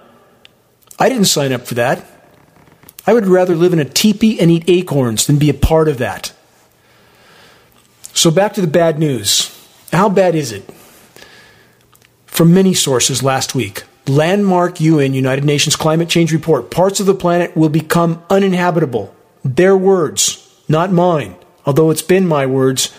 [0.98, 2.05] I didn't sign up for that.
[3.07, 5.98] I would rather live in a teepee and eat acorns than be a part of
[5.98, 6.33] that.
[8.12, 9.55] So back to the bad news.
[9.92, 10.68] How bad is it?
[12.27, 17.14] From many sources last week, landmark UN United Nations climate change report, parts of the
[17.14, 19.14] planet will become uninhabitable.
[19.44, 22.94] Their words, not mine, although it's been my words.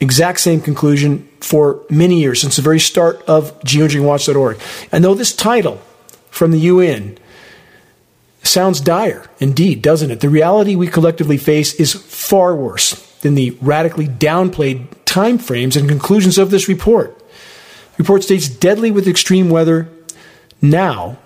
[0.00, 4.58] Exact same conclusion for many years, since the very start of geoengineeringwatch.org.
[4.92, 5.80] And though this title
[6.30, 7.18] from the UN
[8.42, 10.20] Sounds dire, indeed, doesn't it?
[10.20, 16.38] The reality we collectively face is far worse than the radically downplayed timeframes and conclusions
[16.38, 17.18] of this report.
[17.18, 19.90] The report states deadly with extreme weather
[20.60, 21.18] now,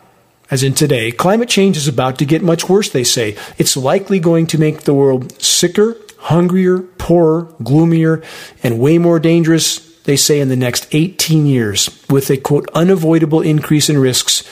[0.50, 3.36] as in today, climate change is about to get much worse, they say.
[3.58, 8.22] It's likely going to make the world sicker, hungrier, poorer, gloomier,
[8.62, 13.40] and way more dangerous, they say, in the next 18 years, with a quote, unavoidable
[13.40, 14.44] increase in risks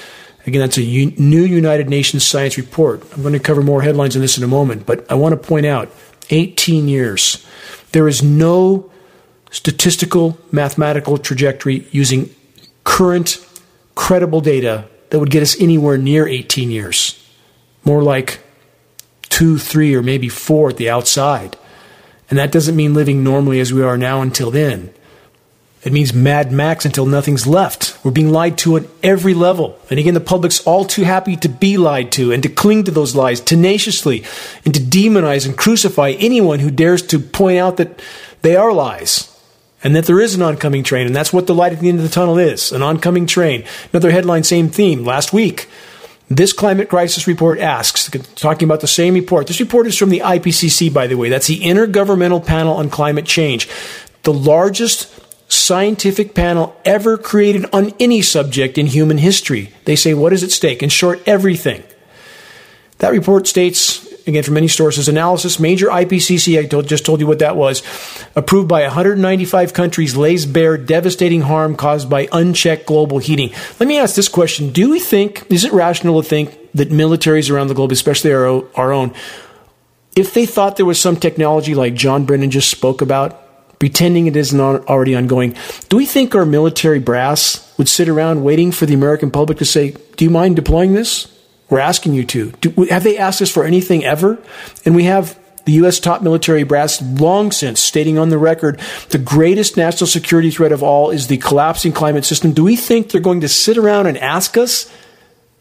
[0.47, 3.03] Again, that's a new United Nations science report.
[3.13, 5.49] I'm going to cover more headlines on this in a moment, but I want to
[5.49, 5.91] point out
[6.31, 7.47] 18 years.
[7.93, 8.91] There is no
[9.51, 12.35] statistical mathematical trajectory using
[12.83, 13.37] current
[13.95, 17.23] credible data that would get us anywhere near 18 years.
[17.85, 18.41] More like
[19.23, 21.57] two, three, or maybe four at the outside.
[22.31, 24.93] And that doesn't mean living normally as we are now until then.
[25.83, 27.99] It means Mad Max until nothing's left.
[28.05, 29.79] We're being lied to at every level.
[29.91, 32.93] And again, the public's all too happy to be lied to and to cling to
[32.93, 34.25] those lies tenaciously
[34.65, 38.01] and to demonize and crucify anyone who dares to point out that
[38.43, 39.32] they are lies
[39.83, 41.07] and that there is an oncoming train.
[41.07, 43.65] And that's what the light at the end of the tunnel is an oncoming train.
[43.93, 45.05] Another headline, same theme.
[45.05, 45.69] Last week,
[46.29, 49.47] this climate crisis report asks, talking about the same report.
[49.47, 51.29] This report is from the IPCC, by the way.
[51.29, 53.69] That's the Intergovernmental Panel on Climate Change.
[54.23, 55.13] The largest
[55.53, 59.75] scientific panel ever created on any subject in human history.
[59.85, 60.83] They say, what is at stake?
[60.83, 61.83] In short, everything.
[62.99, 67.27] That report states, again from many sources, analysis, major IPCC, I told, just told you
[67.27, 67.83] what that was,
[68.35, 73.51] approved by 195 countries, lays bare devastating harm caused by unchecked global heating.
[73.81, 77.51] Let me ask this question Do we think, is it rational to think that militaries
[77.51, 79.15] around the globe, especially our, our own,
[80.15, 83.39] if they thought there was some technology like John Brennan just spoke about,
[83.79, 85.57] pretending it isn't already ongoing.
[85.89, 89.65] Do we think our military brass would sit around waiting for the American public to
[89.65, 91.32] say, Do you mind deploying this?
[91.73, 92.51] We're asking you to.
[92.61, 94.39] Do, have they asked us for anything ever?
[94.85, 95.99] And we have the U.S.
[95.99, 100.83] top military brass long since stating on the record the greatest national security threat of
[100.83, 102.53] all is the collapsing climate system.
[102.53, 104.93] Do we think they're going to sit around and ask us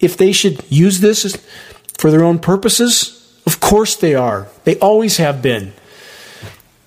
[0.02, 1.42] if they should use this
[1.98, 3.42] for their own purposes?
[3.46, 4.50] Of course they are.
[4.66, 5.72] They always have been.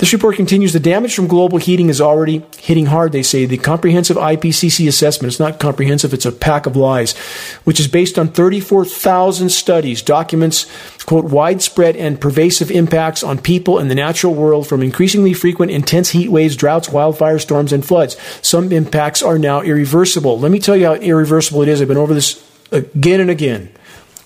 [0.05, 3.47] This report continues the damage from global heating is already hitting hard, they say.
[3.47, 7.17] The comprehensive IPCC assessment, it's not comprehensive, it's a pack of lies,
[7.65, 10.67] which is based on 34,000 studies, documents,
[11.07, 16.11] quote, widespread and pervasive impacts on people and the natural world from increasingly frequent intense
[16.11, 18.19] heat waves, droughts, wildfires, storms, and floods.
[18.43, 20.39] Some impacts are now irreversible.
[20.39, 21.81] Let me tell you how irreversible it is.
[21.81, 23.73] I've been over this again and again.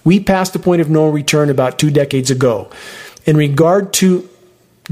[0.03, 2.69] We passed the point of no return about two decades ago.
[3.27, 4.29] In regard to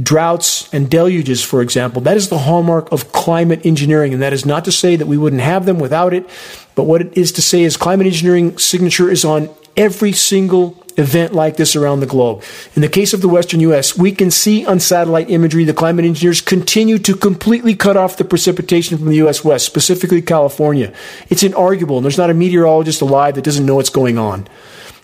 [0.02, 4.12] droughts and deluges, for example, that is the hallmark of climate engineering.
[4.12, 6.28] And that is not to say that we wouldn't have them without it,
[6.74, 11.34] but what it is to say is climate engineering signature is on every single event
[11.34, 12.42] like this around the globe.
[12.74, 16.04] In the case of the Western U.S., we can see on satellite imagery the climate
[16.04, 19.44] engineers continue to completely cut off the precipitation from the U.S.
[19.44, 20.92] West, specifically California.
[21.28, 24.48] It's inarguable, and there's not a meteorologist alive that doesn't know what's going on.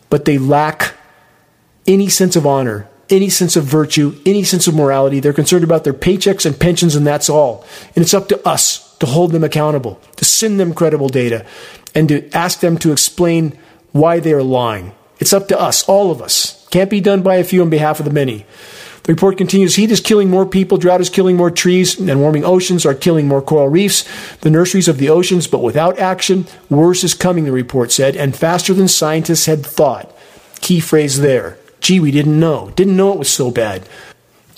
[0.08, 0.94] But they lack
[1.86, 5.20] any sense of honor any sense of virtue, any sense of morality.
[5.20, 7.64] They're concerned about their paychecks and pensions, and that's all.
[7.94, 11.44] And it's up to us to hold them accountable, to send them credible data,
[11.94, 13.56] and to ask them to explain
[13.92, 14.92] why they are lying.
[15.20, 16.66] It's up to us, all of us.
[16.70, 18.46] Can't be done by a few on behalf of the many.
[19.02, 22.44] The report continues heat is killing more people, drought is killing more trees, and warming
[22.44, 24.04] oceans are killing more coral reefs,
[24.38, 28.34] the nurseries of the oceans, but without action, worse is coming, the report said, and
[28.34, 30.16] faster than scientists had thought.
[30.60, 31.58] Key phrase there.
[31.82, 32.70] Gee, we didn't know.
[32.76, 33.86] Didn't know it was so bad.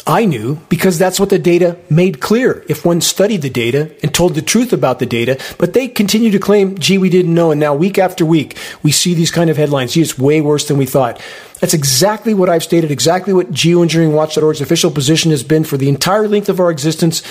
[0.06, 4.12] I knew because that's what the data made clear if one studied the data and
[4.12, 5.40] told the truth about the data.
[5.58, 7.50] But they continue to claim, gee, we didn't know.
[7.50, 9.94] And now week after week, we see these kind of headlines.
[9.94, 11.18] Gee, it's way worse than we thought.
[11.60, 16.28] That's exactly what I've stated, exactly what geoengineeringwatch.org's official position has been for the entire
[16.28, 17.22] length of our existence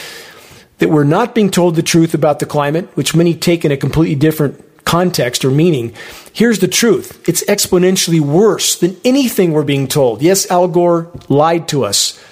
[0.80, 3.78] that we're not being told the truth about the climate, which many take in a
[3.78, 4.60] completely different
[4.94, 5.91] context or meaning.
[6.34, 10.22] Here's the truth it's exponentially worse than anything we're being told.
[10.22, 12.24] Yes, Al Gore lied to us,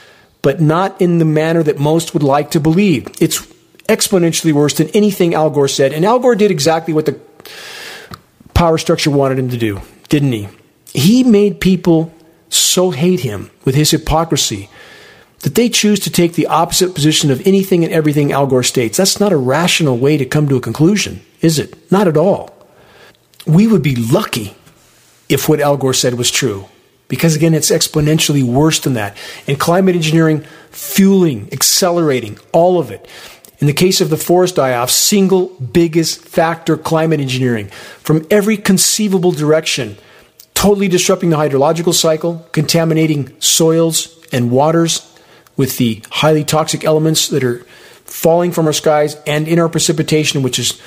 [0.44, 3.08] but not in the manner that most would like to believe.
[3.20, 3.42] It's
[3.90, 5.92] exponentially worse than anything Al Gore said.
[5.92, 7.20] And Al Gore did exactly what the
[8.54, 10.48] power structure wanted him to do, didn't he?
[10.94, 12.14] He made people
[12.50, 14.70] so hate him with his hypocrisy
[15.40, 18.98] that they choose to take the opposite position of anything and everything Al Gore states.
[18.98, 21.92] That's not a rational way to come to a conclusion, is it?
[21.92, 22.56] Not at all.
[23.46, 24.56] We would be lucky
[25.28, 26.66] if what Al Gore said was true.
[27.08, 29.18] Because again, it's exponentially worse than that.
[29.48, 33.08] And climate engineering, fueling, accelerating, all of it.
[33.60, 37.68] In the case of the forest die off, single biggest factor climate engineering
[38.00, 39.98] from every conceivable direction,
[40.54, 45.08] totally disrupting the hydrological cycle, contaminating soils and waters,
[45.58, 47.60] with the highly toxic elements that are
[48.06, 50.82] falling from our skies and in our precipitation, which is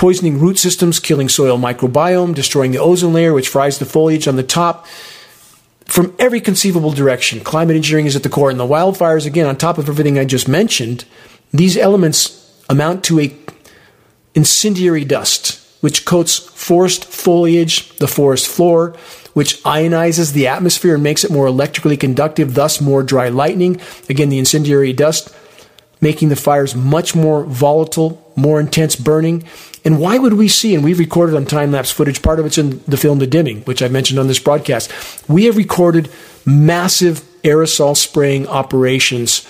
[0.00, 4.36] poisoning root systems, killing soil microbiome, destroying the ozone layer, which fries the foliage on
[4.36, 4.86] the top.
[5.84, 8.48] From every conceivable direction, climate engineering is at the core.
[8.48, 11.04] And the wildfires, again, on top of everything I just mentioned,
[11.52, 13.36] these elements amount to a
[14.34, 18.96] incendiary dust, which coats forest foliage, the forest floor,
[19.34, 23.78] which ionizes the atmosphere and makes it more electrically conductive, thus more dry lightning.
[24.08, 25.28] Again, the incendiary dust
[26.00, 29.44] making the fires much more volatile, more intense burning.
[29.84, 32.58] And why would we see, and we've recorded on time lapse footage, part of it's
[32.58, 34.92] in the film The Dimming, which I've mentioned on this broadcast.
[35.28, 36.10] We have recorded
[36.44, 39.46] massive aerosol spraying operations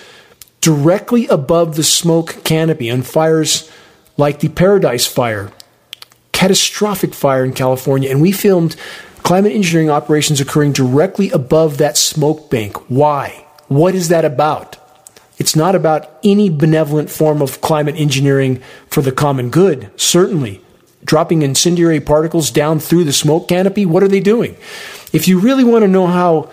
[0.60, 3.70] directly above the smoke canopy on fires
[4.16, 5.50] like the Paradise Fire,
[6.32, 8.10] catastrophic fire in California.
[8.10, 8.76] And we filmed
[9.22, 12.76] climate engineering operations occurring directly above that smoke bank.
[12.88, 13.46] Why?
[13.68, 14.76] What is that about?
[15.40, 20.60] It's not about any benevolent form of climate engineering for the common good, certainly.
[21.02, 24.54] Dropping incendiary particles down through the smoke canopy, what are they doing?
[25.14, 26.50] If you really want to know how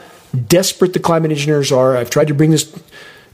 [0.48, 2.74] desperate the climate engineers are, I've tried to bring this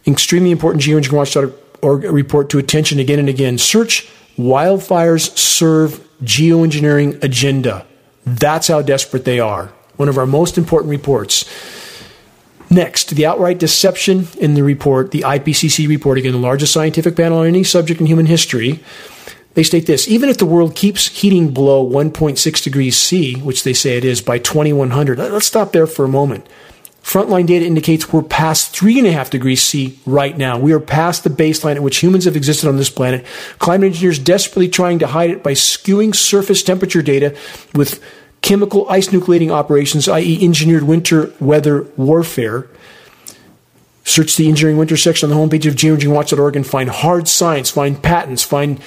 [0.08, 3.60] extremely important geoengineeringwatch.org report to attention again and again.
[3.60, 7.86] Search wildfires serve geoengineering agenda.
[8.26, 9.68] That's how desperate they are.
[9.98, 11.46] One of our most important reports.
[12.74, 17.40] Next, the outright deception in the report, the IPCC report, again, the largest scientific panel
[17.40, 18.84] on any subject in human history.
[19.54, 23.74] They state this even if the world keeps heating below 1.6 degrees C, which they
[23.74, 26.48] say it is, by 2100, let's stop there for a moment.
[27.04, 30.58] Frontline data indicates we're past 3.5 degrees C right now.
[30.58, 33.26] We are past the baseline at which humans have existed on this planet.
[33.60, 37.38] Climate engineers desperately trying to hide it by skewing surface temperature data
[37.76, 38.02] with
[38.44, 42.68] chemical ice nucleating operations, i.e., engineered winter weather warfare.
[44.06, 48.04] Search the engineering winter section on the homepage of geoengineeringwatch.org and find hard science, find
[48.04, 48.82] patents, find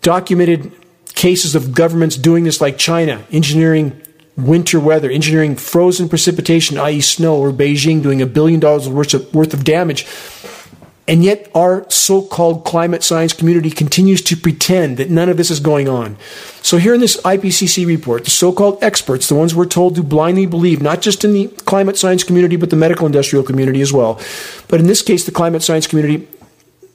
[0.00, 0.72] documented
[1.16, 4.00] cases of governments doing this like China, engineering
[4.36, 9.34] winter weather, engineering frozen precipitation, i.e., snow, or Beijing doing a billion dollars worth of,
[9.34, 10.06] worth of damage
[11.06, 15.50] And yet, our so called climate science community continues to pretend that none of this
[15.50, 16.16] is going on.
[16.62, 20.02] So, here in this IPCC report, the so called experts, the ones we're told to
[20.02, 23.92] blindly believe, not just in the climate science community, but the medical industrial community as
[23.92, 24.18] well,
[24.68, 26.26] but in this case, the climate science community,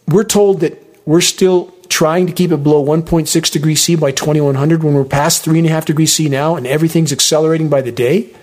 [0.08, 4.84] we're told that we're still trying to keep it below 1.6 degrees C by 2100
[4.84, 8.34] when we're past 3.5 degrees C now and everything's accelerating by the day.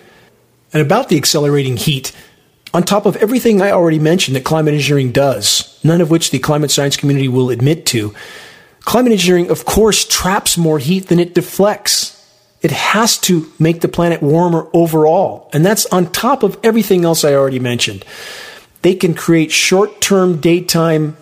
[0.73, 2.13] And about the accelerating heat,
[2.75, 6.39] on top of everything I already mentioned that climate engineering does, none of which the
[6.39, 8.15] climate science community will admit to,
[8.81, 12.13] climate engineering, of course, traps more heat than it deflects.
[12.63, 15.49] It has to make the planet warmer overall.
[15.53, 18.05] And that's on top of everything else I already mentioned.
[18.83, 21.17] They can create short term daytime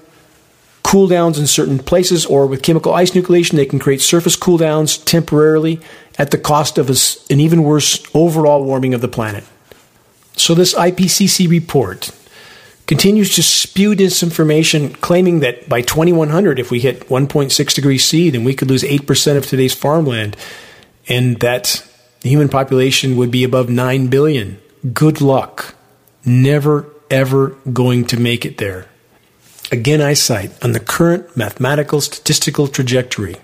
[0.84, 4.58] cool downs in certain places, or with chemical ice nucleation, they can create surface cool
[4.58, 5.80] downs temporarily
[6.18, 9.42] at the cost of an even worse overall warming of the planet.
[10.36, 12.10] So, this IPCC report
[12.86, 18.44] continues to spew disinformation, claiming that by 2100, if we hit 1.6 degrees C, then
[18.44, 20.36] we could lose 8% of today's farmland,
[21.08, 21.86] and that
[22.20, 24.58] the human population would be above 9 billion.
[24.92, 25.74] Good luck.
[26.24, 28.86] Never, ever going to make it there.
[29.70, 33.36] Again, I cite on the current mathematical statistical trajectory,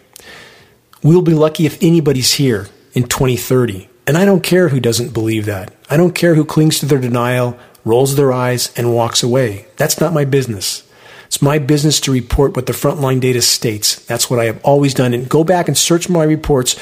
[1.03, 3.90] we'll be lucky if anybody's here in 2030.
[4.07, 5.73] And I don't care who doesn't believe that.
[5.89, 9.67] I don't care who clings to their denial, rolls their eyes, and walks away.
[9.77, 10.87] That's not my business.
[11.27, 14.05] It's my business to report what the frontline data states.
[14.07, 15.15] That's what I have always done.
[15.15, 16.77] And go back and search my reports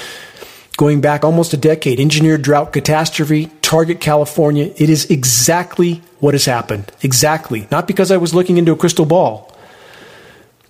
[0.78, 2.00] going back almost a decade.
[2.00, 4.72] Engineered drought catastrophe, Target California.
[4.76, 6.90] It is exactly what has happened.
[7.02, 7.68] Exactly.
[7.70, 9.54] Not because I was looking into a crystal ball,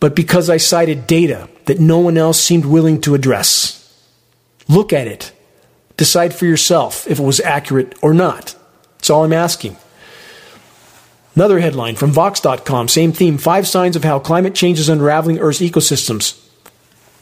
[0.00, 3.76] but because I cited data that no one else seemed willing to address.
[4.66, 5.30] Look at it.
[5.98, 8.56] Decide for yourself if it was accurate or not.
[8.96, 9.76] That's all I'm asking.
[11.34, 15.60] Another headline from Vox.com, same theme Five signs of how climate change is unraveling Earth's
[15.60, 16.32] ecosystems.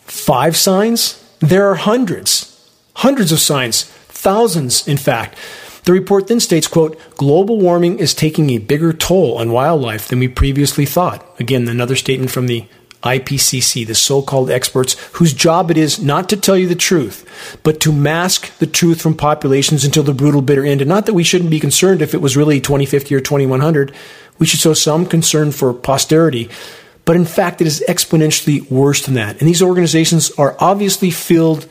[0.05, 1.23] Five signs?
[1.41, 2.53] There are hundreds.
[2.95, 3.85] Hundreds of signs.
[3.85, 5.37] Thousands, in fact.
[5.85, 10.19] The report then states, quote, global warming is taking a bigger toll on wildlife than
[10.19, 11.25] we previously thought.
[11.39, 12.67] Again, another statement from the
[13.03, 17.59] IPCC, the so called experts whose job it is not to tell you the truth,
[17.63, 20.81] but to mask the truth from populations until the brutal bitter end.
[20.81, 23.95] And not that we shouldn't be concerned if it was really 2050 or 2100.
[24.39, 26.51] We should show some concern for posterity.
[27.05, 29.39] But in fact, it is exponentially worse than that.
[29.39, 31.69] And these organizations are obviously filled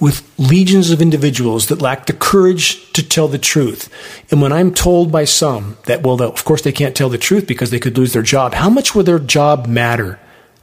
[0.00, 3.88] with legions of individuals that lack the courage to tell the truth.
[4.30, 7.46] And when I'm told by some that, well, of course they can't tell the truth
[7.46, 10.18] because they could lose their job, how much would their job matter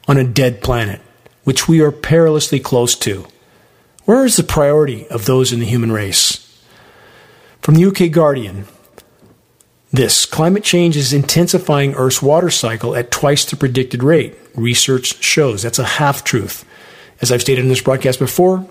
[0.08, 1.00] on a dead planet,
[1.44, 3.26] which we are perilously close to?
[4.04, 6.44] Where is the priority of those in the human race?
[7.60, 8.66] From the UK Guardian,
[9.92, 14.36] this climate change is intensifying Earth's water cycle at twice the predicted rate.
[14.54, 16.64] Research shows that's a half truth.
[17.20, 18.68] As I've stated in this broadcast before,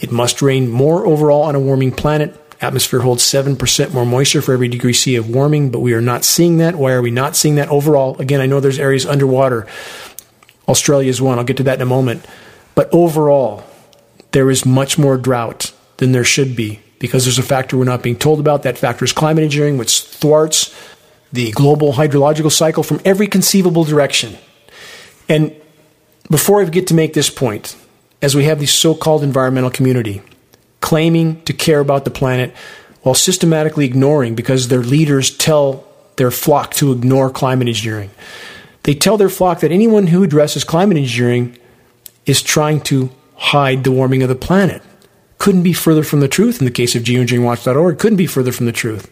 [0.00, 2.40] it must rain more overall on a warming planet.
[2.60, 6.24] Atmosphere holds 7% more moisture for every degree C of warming, but we are not
[6.24, 6.76] seeing that.
[6.76, 8.16] Why are we not seeing that overall?
[8.18, 9.66] Again, I know there's areas underwater.
[10.68, 11.38] Australia is one.
[11.38, 12.24] I'll get to that in a moment.
[12.74, 13.64] But overall,
[14.32, 18.02] there is much more drought than there should be because there's a factor we're not
[18.02, 18.62] being told about.
[18.62, 20.74] That factor is climate engineering, which thwarts
[21.32, 24.36] the global hydrological cycle from every conceivable direction.
[25.28, 25.54] And
[26.30, 27.76] before I get to make this point,
[28.22, 30.22] as we have the so called environmental community
[30.80, 32.54] claiming to care about the planet
[33.02, 35.84] while systematically ignoring because their leaders tell
[36.16, 38.10] their flock to ignore climate engineering.
[38.84, 41.58] They tell their flock that anyone who addresses climate engineering
[42.24, 44.80] is trying to hide the warming of the planet.
[45.38, 47.98] Couldn't be further from the truth in the case of geoengineeringwatch.org.
[47.98, 49.10] Couldn't be further from the truth.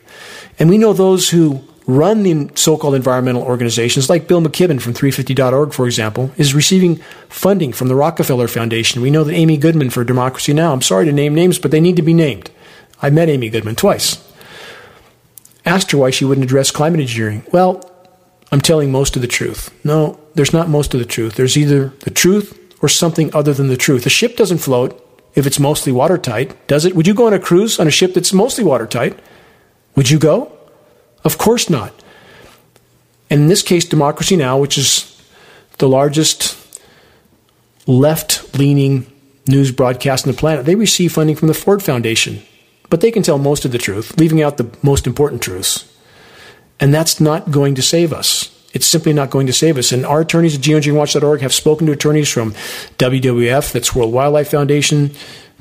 [0.59, 5.72] And we know those who run the so-called environmental organizations, like Bill McKibben from 350.org,
[5.72, 6.97] for example, is receiving
[7.28, 9.03] funding from the Rockefeller Foundation.
[9.03, 10.72] We know that Amy Goodman for Democracy Now!
[10.72, 12.51] I'm sorry to name names, but they need to be named.
[13.03, 14.26] I met Amy Goodman twice.
[15.66, 17.45] Asked her why she wouldn't address climate engineering.
[17.53, 17.91] Well,
[18.51, 19.70] I'm telling most of the truth.
[19.85, 21.35] No, there's not most of the truth.
[21.35, 24.07] There's either the truth or something other than the truth.
[24.07, 25.01] A ship doesn't float
[25.35, 26.95] if it's mostly watertight, does it?
[26.95, 29.18] Would you go on a cruise on a ship that's mostly watertight?
[29.97, 30.53] Would you go?
[31.25, 31.93] Of course not.
[33.31, 35.11] And in this case, Democracy Now!, which is
[35.79, 36.57] the largest
[37.87, 39.11] left leaning
[39.47, 42.43] news broadcast on the planet, they receive funding from the Ford Foundation.
[42.91, 45.91] But they can tell most of the truth, leaving out the most important truths.
[46.79, 48.51] And that's not going to save us.
[48.72, 49.93] It's simply not going to save us.
[49.93, 52.53] And our attorneys at geoengineeringwatch.org have spoken to attorneys from
[52.99, 55.11] WWF, that's World Wildlife Foundation,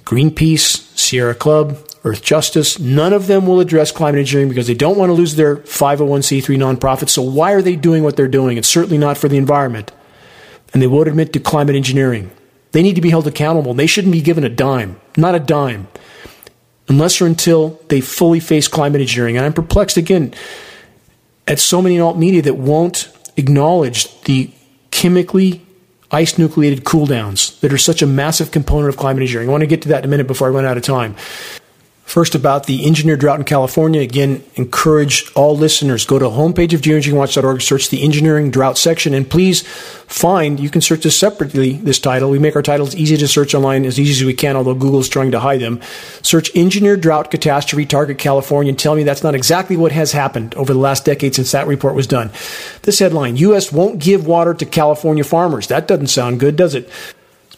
[0.04, 2.80] Greenpeace, Sierra Club, Earth Justice.
[2.80, 6.44] None of them will address climate engineering because they don't want to lose their 501c3
[6.58, 7.10] nonprofit.
[7.10, 8.58] So why are they doing what they're doing?
[8.58, 9.92] It's certainly not for the environment.
[10.74, 12.32] And they won't admit to climate engineering.
[12.72, 13.74] They need to be held accountable.
[13.74, 15.88] They shouldn't be given a dime, not a dime,
[16.90, 19.38] unless or until they fully face climate engineering.
[19.38, 20.34] And I'm perplexed again
[21.48, 24.52] at so many alt media that won't acknowledge the
[24.92, 25.66] chemically
[26.12, 29.50] ice nucleated cooldowns that are such a massive component of climate engineering.
[29.50, 31.16] I want to get to that in a minute before I run out of time.
[32.14, 34.00] First, about the engineered drought in California.
[34.00, 39.28] Again, encourage all listeners go to homepage of geoengineeringwatch.org, search the engineering drought section, and
[39.28, 41.72] please find you can search this separately.
[41.72, 44.56] This title we make our titles easy to search online as easy as we can,
[44.56, 45.82] although Google's trying to hide them.
[46.22, 50.54] Search engineered drought catastrophe target California and tell me that's not exactly what has happened
[50.54, 52.30] over the last decade since that report was done.
[52.84, 53.72] This headline: U.S.
[53.72, 55.66] won't give water to California farmers.
[55.66, 56.88] That doesn't sound good, does it?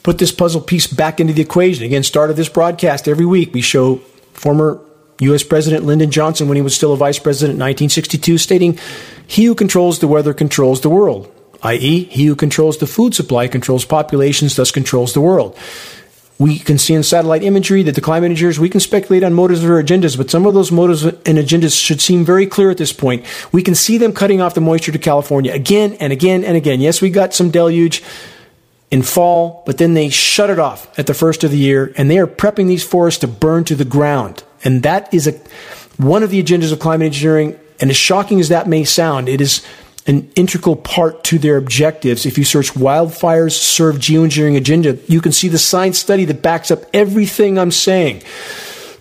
[0.02, 1.84] Put this puzzle piece back into the equation.
[1.84, 4.00] Again, start of this broadcast every week we show
[4.36, 4.80] former
[5.20, 5.44] U.S.
[5.44, 8.80] President Lyndon Johnson, when he was still a vice president in 1962, stating,
[9.28, 11.32] He who controls the weather controls the world,
[11.64, 15.58] i.e., he who controls the food supply controls populations, thus controls the world.
[16.38, 19.64] We can see in satellite imagery that the climate engineers, we can speculate on motives
[19.64, 22.92] or agendas, but some of those motives and agendas should seem very clear at this
[22.92, 23.26] point.
[23.54, 26.82] We can see them cutting off the moisture to California again and again and again.
[26.82, 28.04] Yes, we got some deluge
[28.92, 32.10] in fall, but then they shut it off at the first of the year, and
[32.10, 34.44] they are prepping these forests to burn to the ground.
[34.64, 35.34] And that is a,
[35.98, 37.60] one of the agendas of climate engineering.
[37.80, 39.66] And as shocking as that may sound, it is
[40.08, 42.26] an integral part to their objectives.
[42.26, 46.70] If you search wildfires serve geoengineering agenda, you can see the science study that backs
[46.70, 48.22] up everything I'm saying.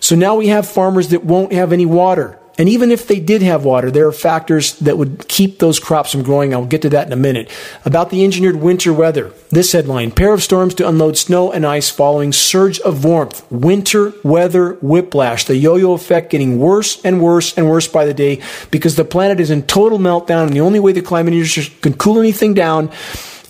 [0.01, 2.39] So now we have farmers that won't have any water.
[2.57, 6.13] And even if they did have water, there are factors that would keep those crops
[6.13, 6.55] from growing.
[6.55, 7.51] I'll get to that in a minute.
[7.85, 9.33] About the engineered winter weather.
[9.51, 13.45] This headline pair of storms to unload snow and ice following surge of warmth.
[13.51, 15.45] Winter weather whiplash.
[15.45, 18.41] The yo yo effect getting worse and worse and worse by the day
[18.71, 20.47] because the planet is in total meltdown.
[20.47, 22.91] And the only way the climate industry can cool anything down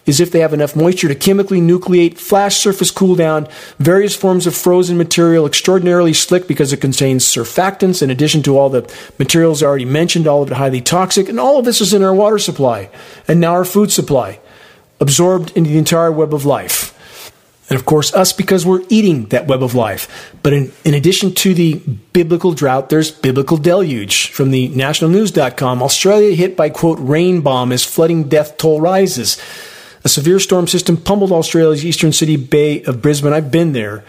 [0.06, 3.48] is if they have enough moisture to chemically nucleate, flash surface cool down,
[3.78, 8.68] various forms of frozen material, extraordinarily slick because it contains surfactants in addition to all
[8.68, 11.94] the materials I already mentioned, all of it highly toxic, and all of this is
[11.94, 12.90] in our water supply
[13.26, 14.40] and now our food supply,
[15.00, 16.90] absorbed into the entire web of life.
[17.70, 20.34] And of course, us because we're eating that web of life.
[20.42, 21.76] But in, in addition to the
[22.12, 24.30] biblical drought, there's biblical deluge.
[24.30, 29.38] From the nationalnews.com, Australia hit by, quote, rain bomb as flooding death toll rises.
[30.04, 33.32] A severe storm system pummeled Australia's eastern city Bay of Brisbane.
[33.32, 34.04] I've been there,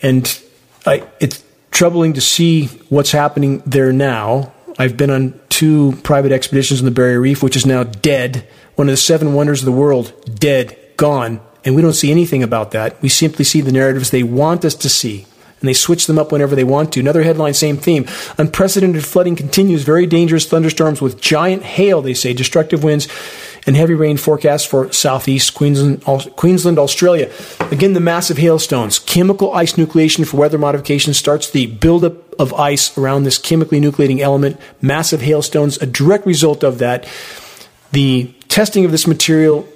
[0.00, 0.40] and
[0.86, 4.52] I, it's troubling to see what's happening there now.
[4.78, 8.46] I've been on two private expeditions on the Barrier Reef, which is now dead.
[8.76, 11.40] One of the seven wonders of the world, dead, gone.
[11.64, 13.00] And we don't see anything about that.
[13.02, 15.26] We simply see the narratives they want us to see
[15.62, 16.98] and they switch them up whenever they want to.
[16.98, 18.04] Another headline, same theme.
[18.36, 19.84] Unprecedented flooding continues.
[19.84, 23.06] Very dangerous thunderstorms with giant hail, they say, destructive winds
[23.66, 26.02] and heavy rain forecast for southeast Queensland,
[26.36, 27.30] Queensland, Australia.
[27.70, 28.98] Again, the massive hailstones.
[28.98, 34.20] Chemical ice nucleation for weather modification starts the buildup of ice around this chemically nucleating
[34.20, 34.58] element.
[34.80, 37.06] Massive hailstones, a direct result of that.
[37.92, 39.68] The testing of this material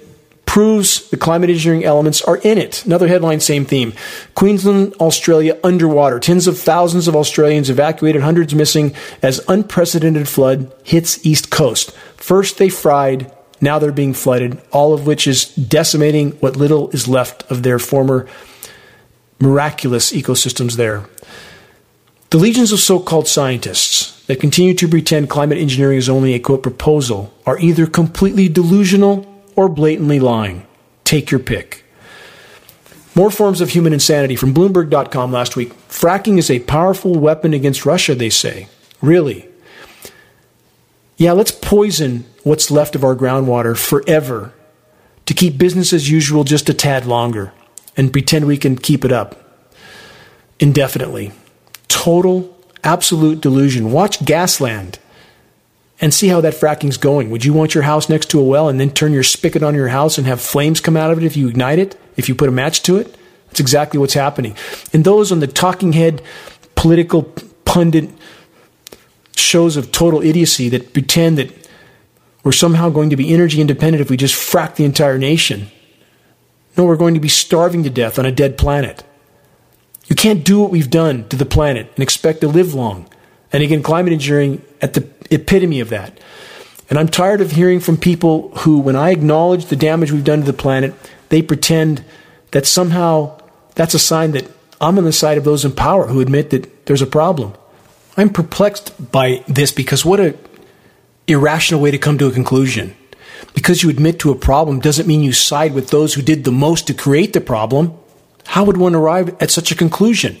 [0.45, 2.83] proves the climate engineering elements are in it.
[2.85, 3.93] Another headline, same theme.
[4.33, 6.19] Queensland, Australia underwater.
[6.19, 11.91] Tens of thousands of Australians evacuated, hundreds missing as unprecedented flood hits East Coast.
[12.15, 13.31] First they fried,
[13.61, 17.79] now they're being flooded, all of which is decimating what little is left of their
[17.79, 18.27] former
[19.39, 21.05] miraculous ecosystems there.
[22.29, 26.39] The legions of so called scientists that continue to pretend climate engineering is only a
[26.39, 30.67] quote proposal are either completely delusional or blatantly lying.
[31.03, 31.85] Take your pick.
[33.15, 35.73] More forms of human insanity from Bloomberg.com last week.
[35.87, 38.67] Fracking is a powerful weapon against Russia, they say.
[39.01, 39.47] Really?
[41.15, 44.53] Yeah, let's poison what's left of our groundwater forever
[45.25, 47.51] to keep business as usual just a tad longer
[47.95, 49.43] and pretend we can keep it up
[50.59, 51.31] indefinitely.
[51.87, 53.91] Total, absolute delusion.
[53.91, 54.97] Watch Gasland
[55.99, 57.29] and see how that fracking's going.
[57.31, 59.75] Would you want your house next to a well and then turn your spigot on
[59.75, 62.35] your house and have flames come out of it if you ignite it, if you
[62.35, 63.15] put a match to it?
[63.47, 64.55] That's exactly what's happening.
[64.93, 66.21] And those on the talking head,
[66.75, 67.23] political
[67.65, 68.09] pundit
[69.35, 71.66] shows of total idiocy that pretend that
[72.47, 75.69] we're somehow going to be energy independent if we just frack the entire nation.
[76.77, 79.03] No, we're going to be starving to death on a dead planet.
[80.05, 83.09] You can't do what we've done to the planet and expect to live long.
[83.51, 86.21] And again, climate engineering at the epitome of that.
[86.89, 90.39] And I'm tired of hearing from people who, when I acknowledge the damage we've done
[90.39, 90.95] to the planet,
[91.27, 92.05] they pretend
[92.51, 93.41] that somehow
[93.75, 96.85] that's a sign that I'm on the side of those in power who admit that
[96.85, 97.55] there's a problem.
[98.15, 100.37] I'm perplexed by this because what a
[101.27, 102.95] irrational way to come to a conclusion.
[103.53, 106.51] Because you admit to a problem doesn't mean you side with those who did the
[106.51, 107.93] most to create the problem.
[108.45, 110.37] How would one arrive at such a conclusion?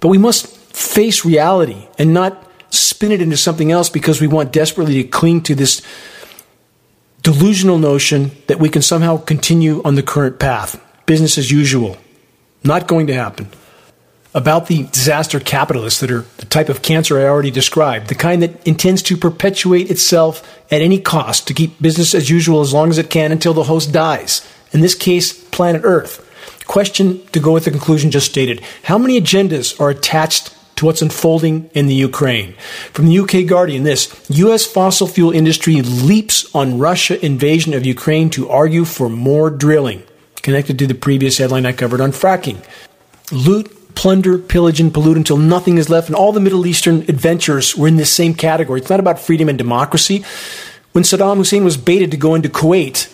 [0.00, 4.52] But we must face reality and not spin it into something else because we want
[4.52, 5.82] desperately to cling to this
[7.22, 10.80] delusional notion that we can somehow continue on the current path.
[11.06, 11.96] Business as usual.
[12.62, 13.48] Not going to happen.
[14.34, 18.42] About the disaster capitalists that are the type of cancer I already described, the kind
[18.42, 22.90] that intends to perpetuate itself at any cost to keep business as usual as long
[22.90, 24.44] as it can until the host dies.
[24.72, 26.20] In this case, planet Earth.
[26.66, 31.02] Question to go with the conclusion just stated How many agendas are attached to what's
[31.02, 32.54] unfolding in the Ukraine.
[32.92, 34.66] From the UK Guardian, this U.S.
[34.66, 40.02] fossil fuel industry leaps on Russia invasion of Ukraine to argue for more drilling,
[40.42, 42.64] connected to the previous headline I covered on fracking.
[43.30, 47.76] Loot, plunder, pillage, and pollute until nothing is left, and all the Middle Eastern adventures
[47.76, 48.80] were in this same category.
[48.80, 50.24] It's not about freedom and democracy.
[50.92, 53.10] When Saddam Hussein was baited to go into Kuwait,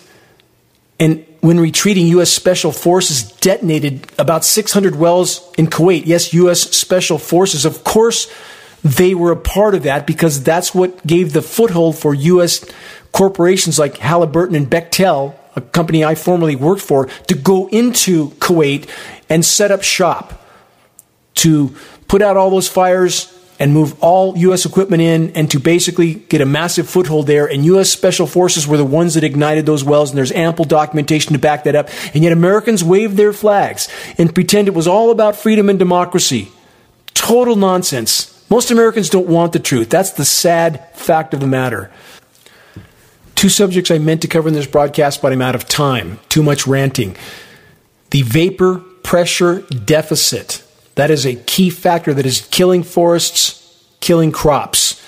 [0.99, 2.31] and when retreating, U.S.
[2.31, 6.03] Special Forces detonated about 600 wells in Kuwait.
[6.05, 6.61] Yes, U.S.
[6.61, 7.65] Special Forces.
[7.65, 8.31] Of course,
[8.85, 12.65] they were a part of that because that's what gave the foothold for U.S.
[13.13, 18.87] corporations like Halliburton and Bechtel, a company I formerly worked for, to go into Kuwait
[19.31, 20.41] and set up shop
[21.41, 21.75] to
[22.09, 24.65] put out all those fires and move all U.S.
[24.65, 27.47] equipment in and to basically get a massive foothold there.
[27.47, 27.91] And U.S.
[27.91, 31.65] Special Forces were the ones that ignited those wells, and there's ample documentation to back
[31.65, 31.91] that up.
[32.15, 36.51] And yet Americans waved their flags and pretend it was all about freedom and democracy.
[37.13, 38.37] Total nonsense.
[38.49, 39.91] Most Americans don't want the truth.
[39.91, 41.91] That's the sad fact of the matter.
[43.35, 46.19] Two subjects I meant to cover in this broadcast, but I'm out of time.
[46.29, 47.17] Too much ranting.
[48.11, 50.63] The vapor pressure deficit
[51.01, 55.03] that is a key factor that is killing forests, killing crops.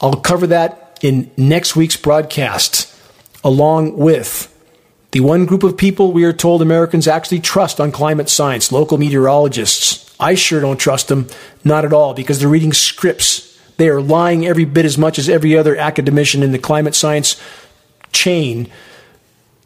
[0.00, 2.92] I'll cover that in next week's broadcast,
[3.44, 4.50] along with
[5.12, 8.98] the one group of people we are told Americans actually trust on climate science, local
[8.98, 10.12] meteorologists.
[10.18, 11.28] I sure don't trust them,
[11.62, 13.56] not at all, because they're reading scripts.
[13.76, 17.40] They are lying every bit as much as every other academician in the climate science
[18.10, 18.68] chain,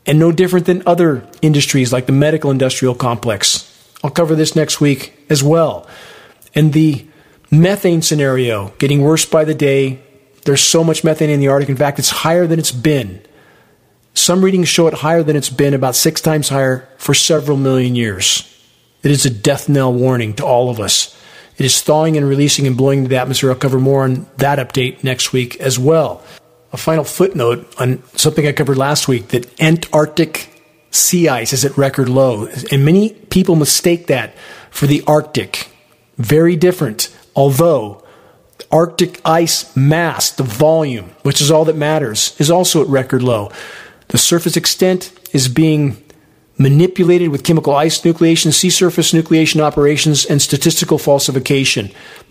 [0.04, 3.67] and no different than other industries like the medical industrial complex.
[4.02, 5.88] I'll cover this next week as well.
[6.54, 7.06] And the
[7.50, 10.00] methane scenario getting worse by the day.
[10.44, 11.68] There's so much methane in the Arctic.
[11.68, 13.22] In fact, it's higher than it's been.
[14.14, 17.94] Some readings show it higher than it's been, about six times higher for several million
[17.94, 18.44] years.
[19.02, 21.14] It is a death knell warning to all of us.
[21.56, 23.50] It is thawing and releasing and blowing into the atmosphere.
[23.50, 26.22] I'll cover more on that update next week as well.
[26.72, 30.57] A final footnote on something I covered last week that Antarctic
[30.90, 32.48] sea ice is at record low.
[32.70, 34.34] And many people mistake that
[34.70, 35.70] for the Arctic.
[36.16, 37.14] Very different.
[37.36, 38.04] Although
[38.70, 43.50] Arctic ice mass, the volume, which is all that matters, is also at record low.
[44.08, 46.02] The surface extent is being
[46.58, 51.90] manipulated with chemical ice nucleation, sea surface nucleation operations, and statistical falsification.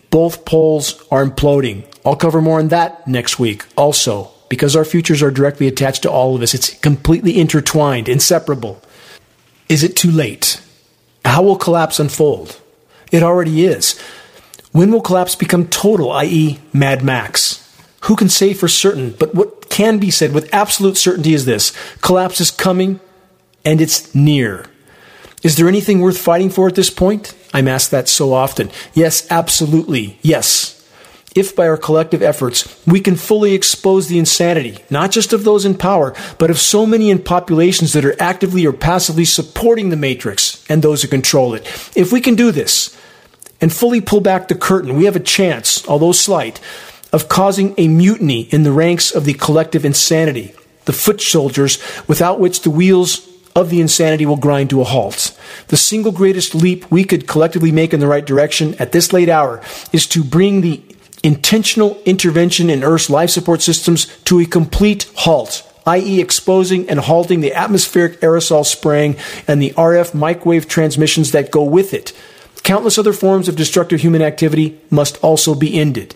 [0.09, 1.85] Both poles are imploding.
[2.05, 6.11] I'll cover more on that next week also because our futures are directly attached to
[6.11, 6.53] all of us.
[6.53, 8.81] It's completely intertwined, inseparable.
[9.69, 10.61] Is it too late?
[11.25, 12.59] How will collapse unfold?
[13.11, 13.99] It already is.
[14.71, 17.63] When will collapse become total, i.e., Mad Max?
[18.01, 19.11] Who can say for certain?
[19.11, 22.99] But what can be said with absolute certainty is this collapse is coming
[23.65, 24.65] and it's near.
[25.43, 27.33] Is there anything worth fighting for at this point?
[27.53, 28.71] I'm asked that so often.
[28.93, 30.19] Yes, absolutely.
[30.21, 30.76] Yes
[31.35, 35.65] if by our collective efforts we can fully expose the insanity, not just of those
[35.65, 39.95] in power, but of so many in populations that are actively or passively supporting the
[39.95, 41.65] matrix and those who control it.
[41.95, 42.97] If we can do this
[43.61, 46.59] and fully pull back the curtain, we have a chance, although slight,
[47.13, 50.53] of causing a mutiny in the ranks of the collective insanity,
[50.85, 55.35] the foot soldiers without which the wheels of the insanity will grind to a halt.
[55.69, 59.29] The single greatest leap we could collectively make in the right direction at this late
[59.29, 59.61] hour
[59.91, 60.81] is to bring the
[61.27, 67.41] intentional intervention in Earth's life support systems to a complete halt, i.e., exposing and halting
[67.41, 72.13] the atmospheric aerosol spraying and the RF microwave transmissions that go with it.
[72.63, 76.15] Countless other forms of destructive human activity must also be ended.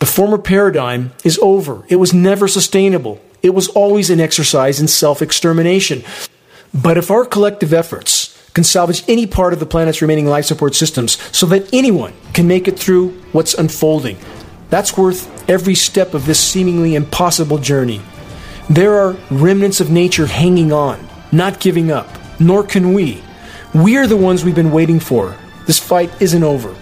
[0.00, 1.84] The former paradigm is over.
[1.88, 3.20] It was never sustainable.
[3.40, 6.02] It was always an exercise in self extermination.
[6.74, 10.74] But if our collective efforts can salvage any part of the planet's remaining life support
[10.74, 14.18] systems so that anyone can make it through what's unfolding.
[14.70, 18.00] That's worth every step of this seemingly impossible journey.
[18.70, 22.08] There are remnants of nature hanging on, not giving up,
[22.40, 23.22] nor can we.
[23.74, 25.36] We're the ones we've been waiting for.
[25.66, 26.74] This fight isn't over.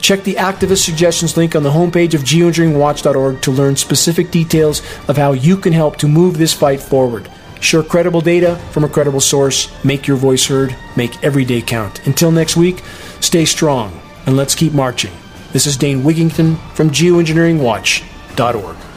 [0.00, 5.16] Check the activist suggestions link on the homepage of geoengineeringwatch.org to learn specific details of
[5.16, 7.28] how you can help to move this fight forward.
[7.60, 12.06] Share credible data from a credible source, make your voice heard, make every day count.
[12.06, 12.82] Until next week,
[13.20, 15.12] stay strong and let's keep marching.
[15.52, 18.87] This is Dane Wigington from geoengineeringwatch.org.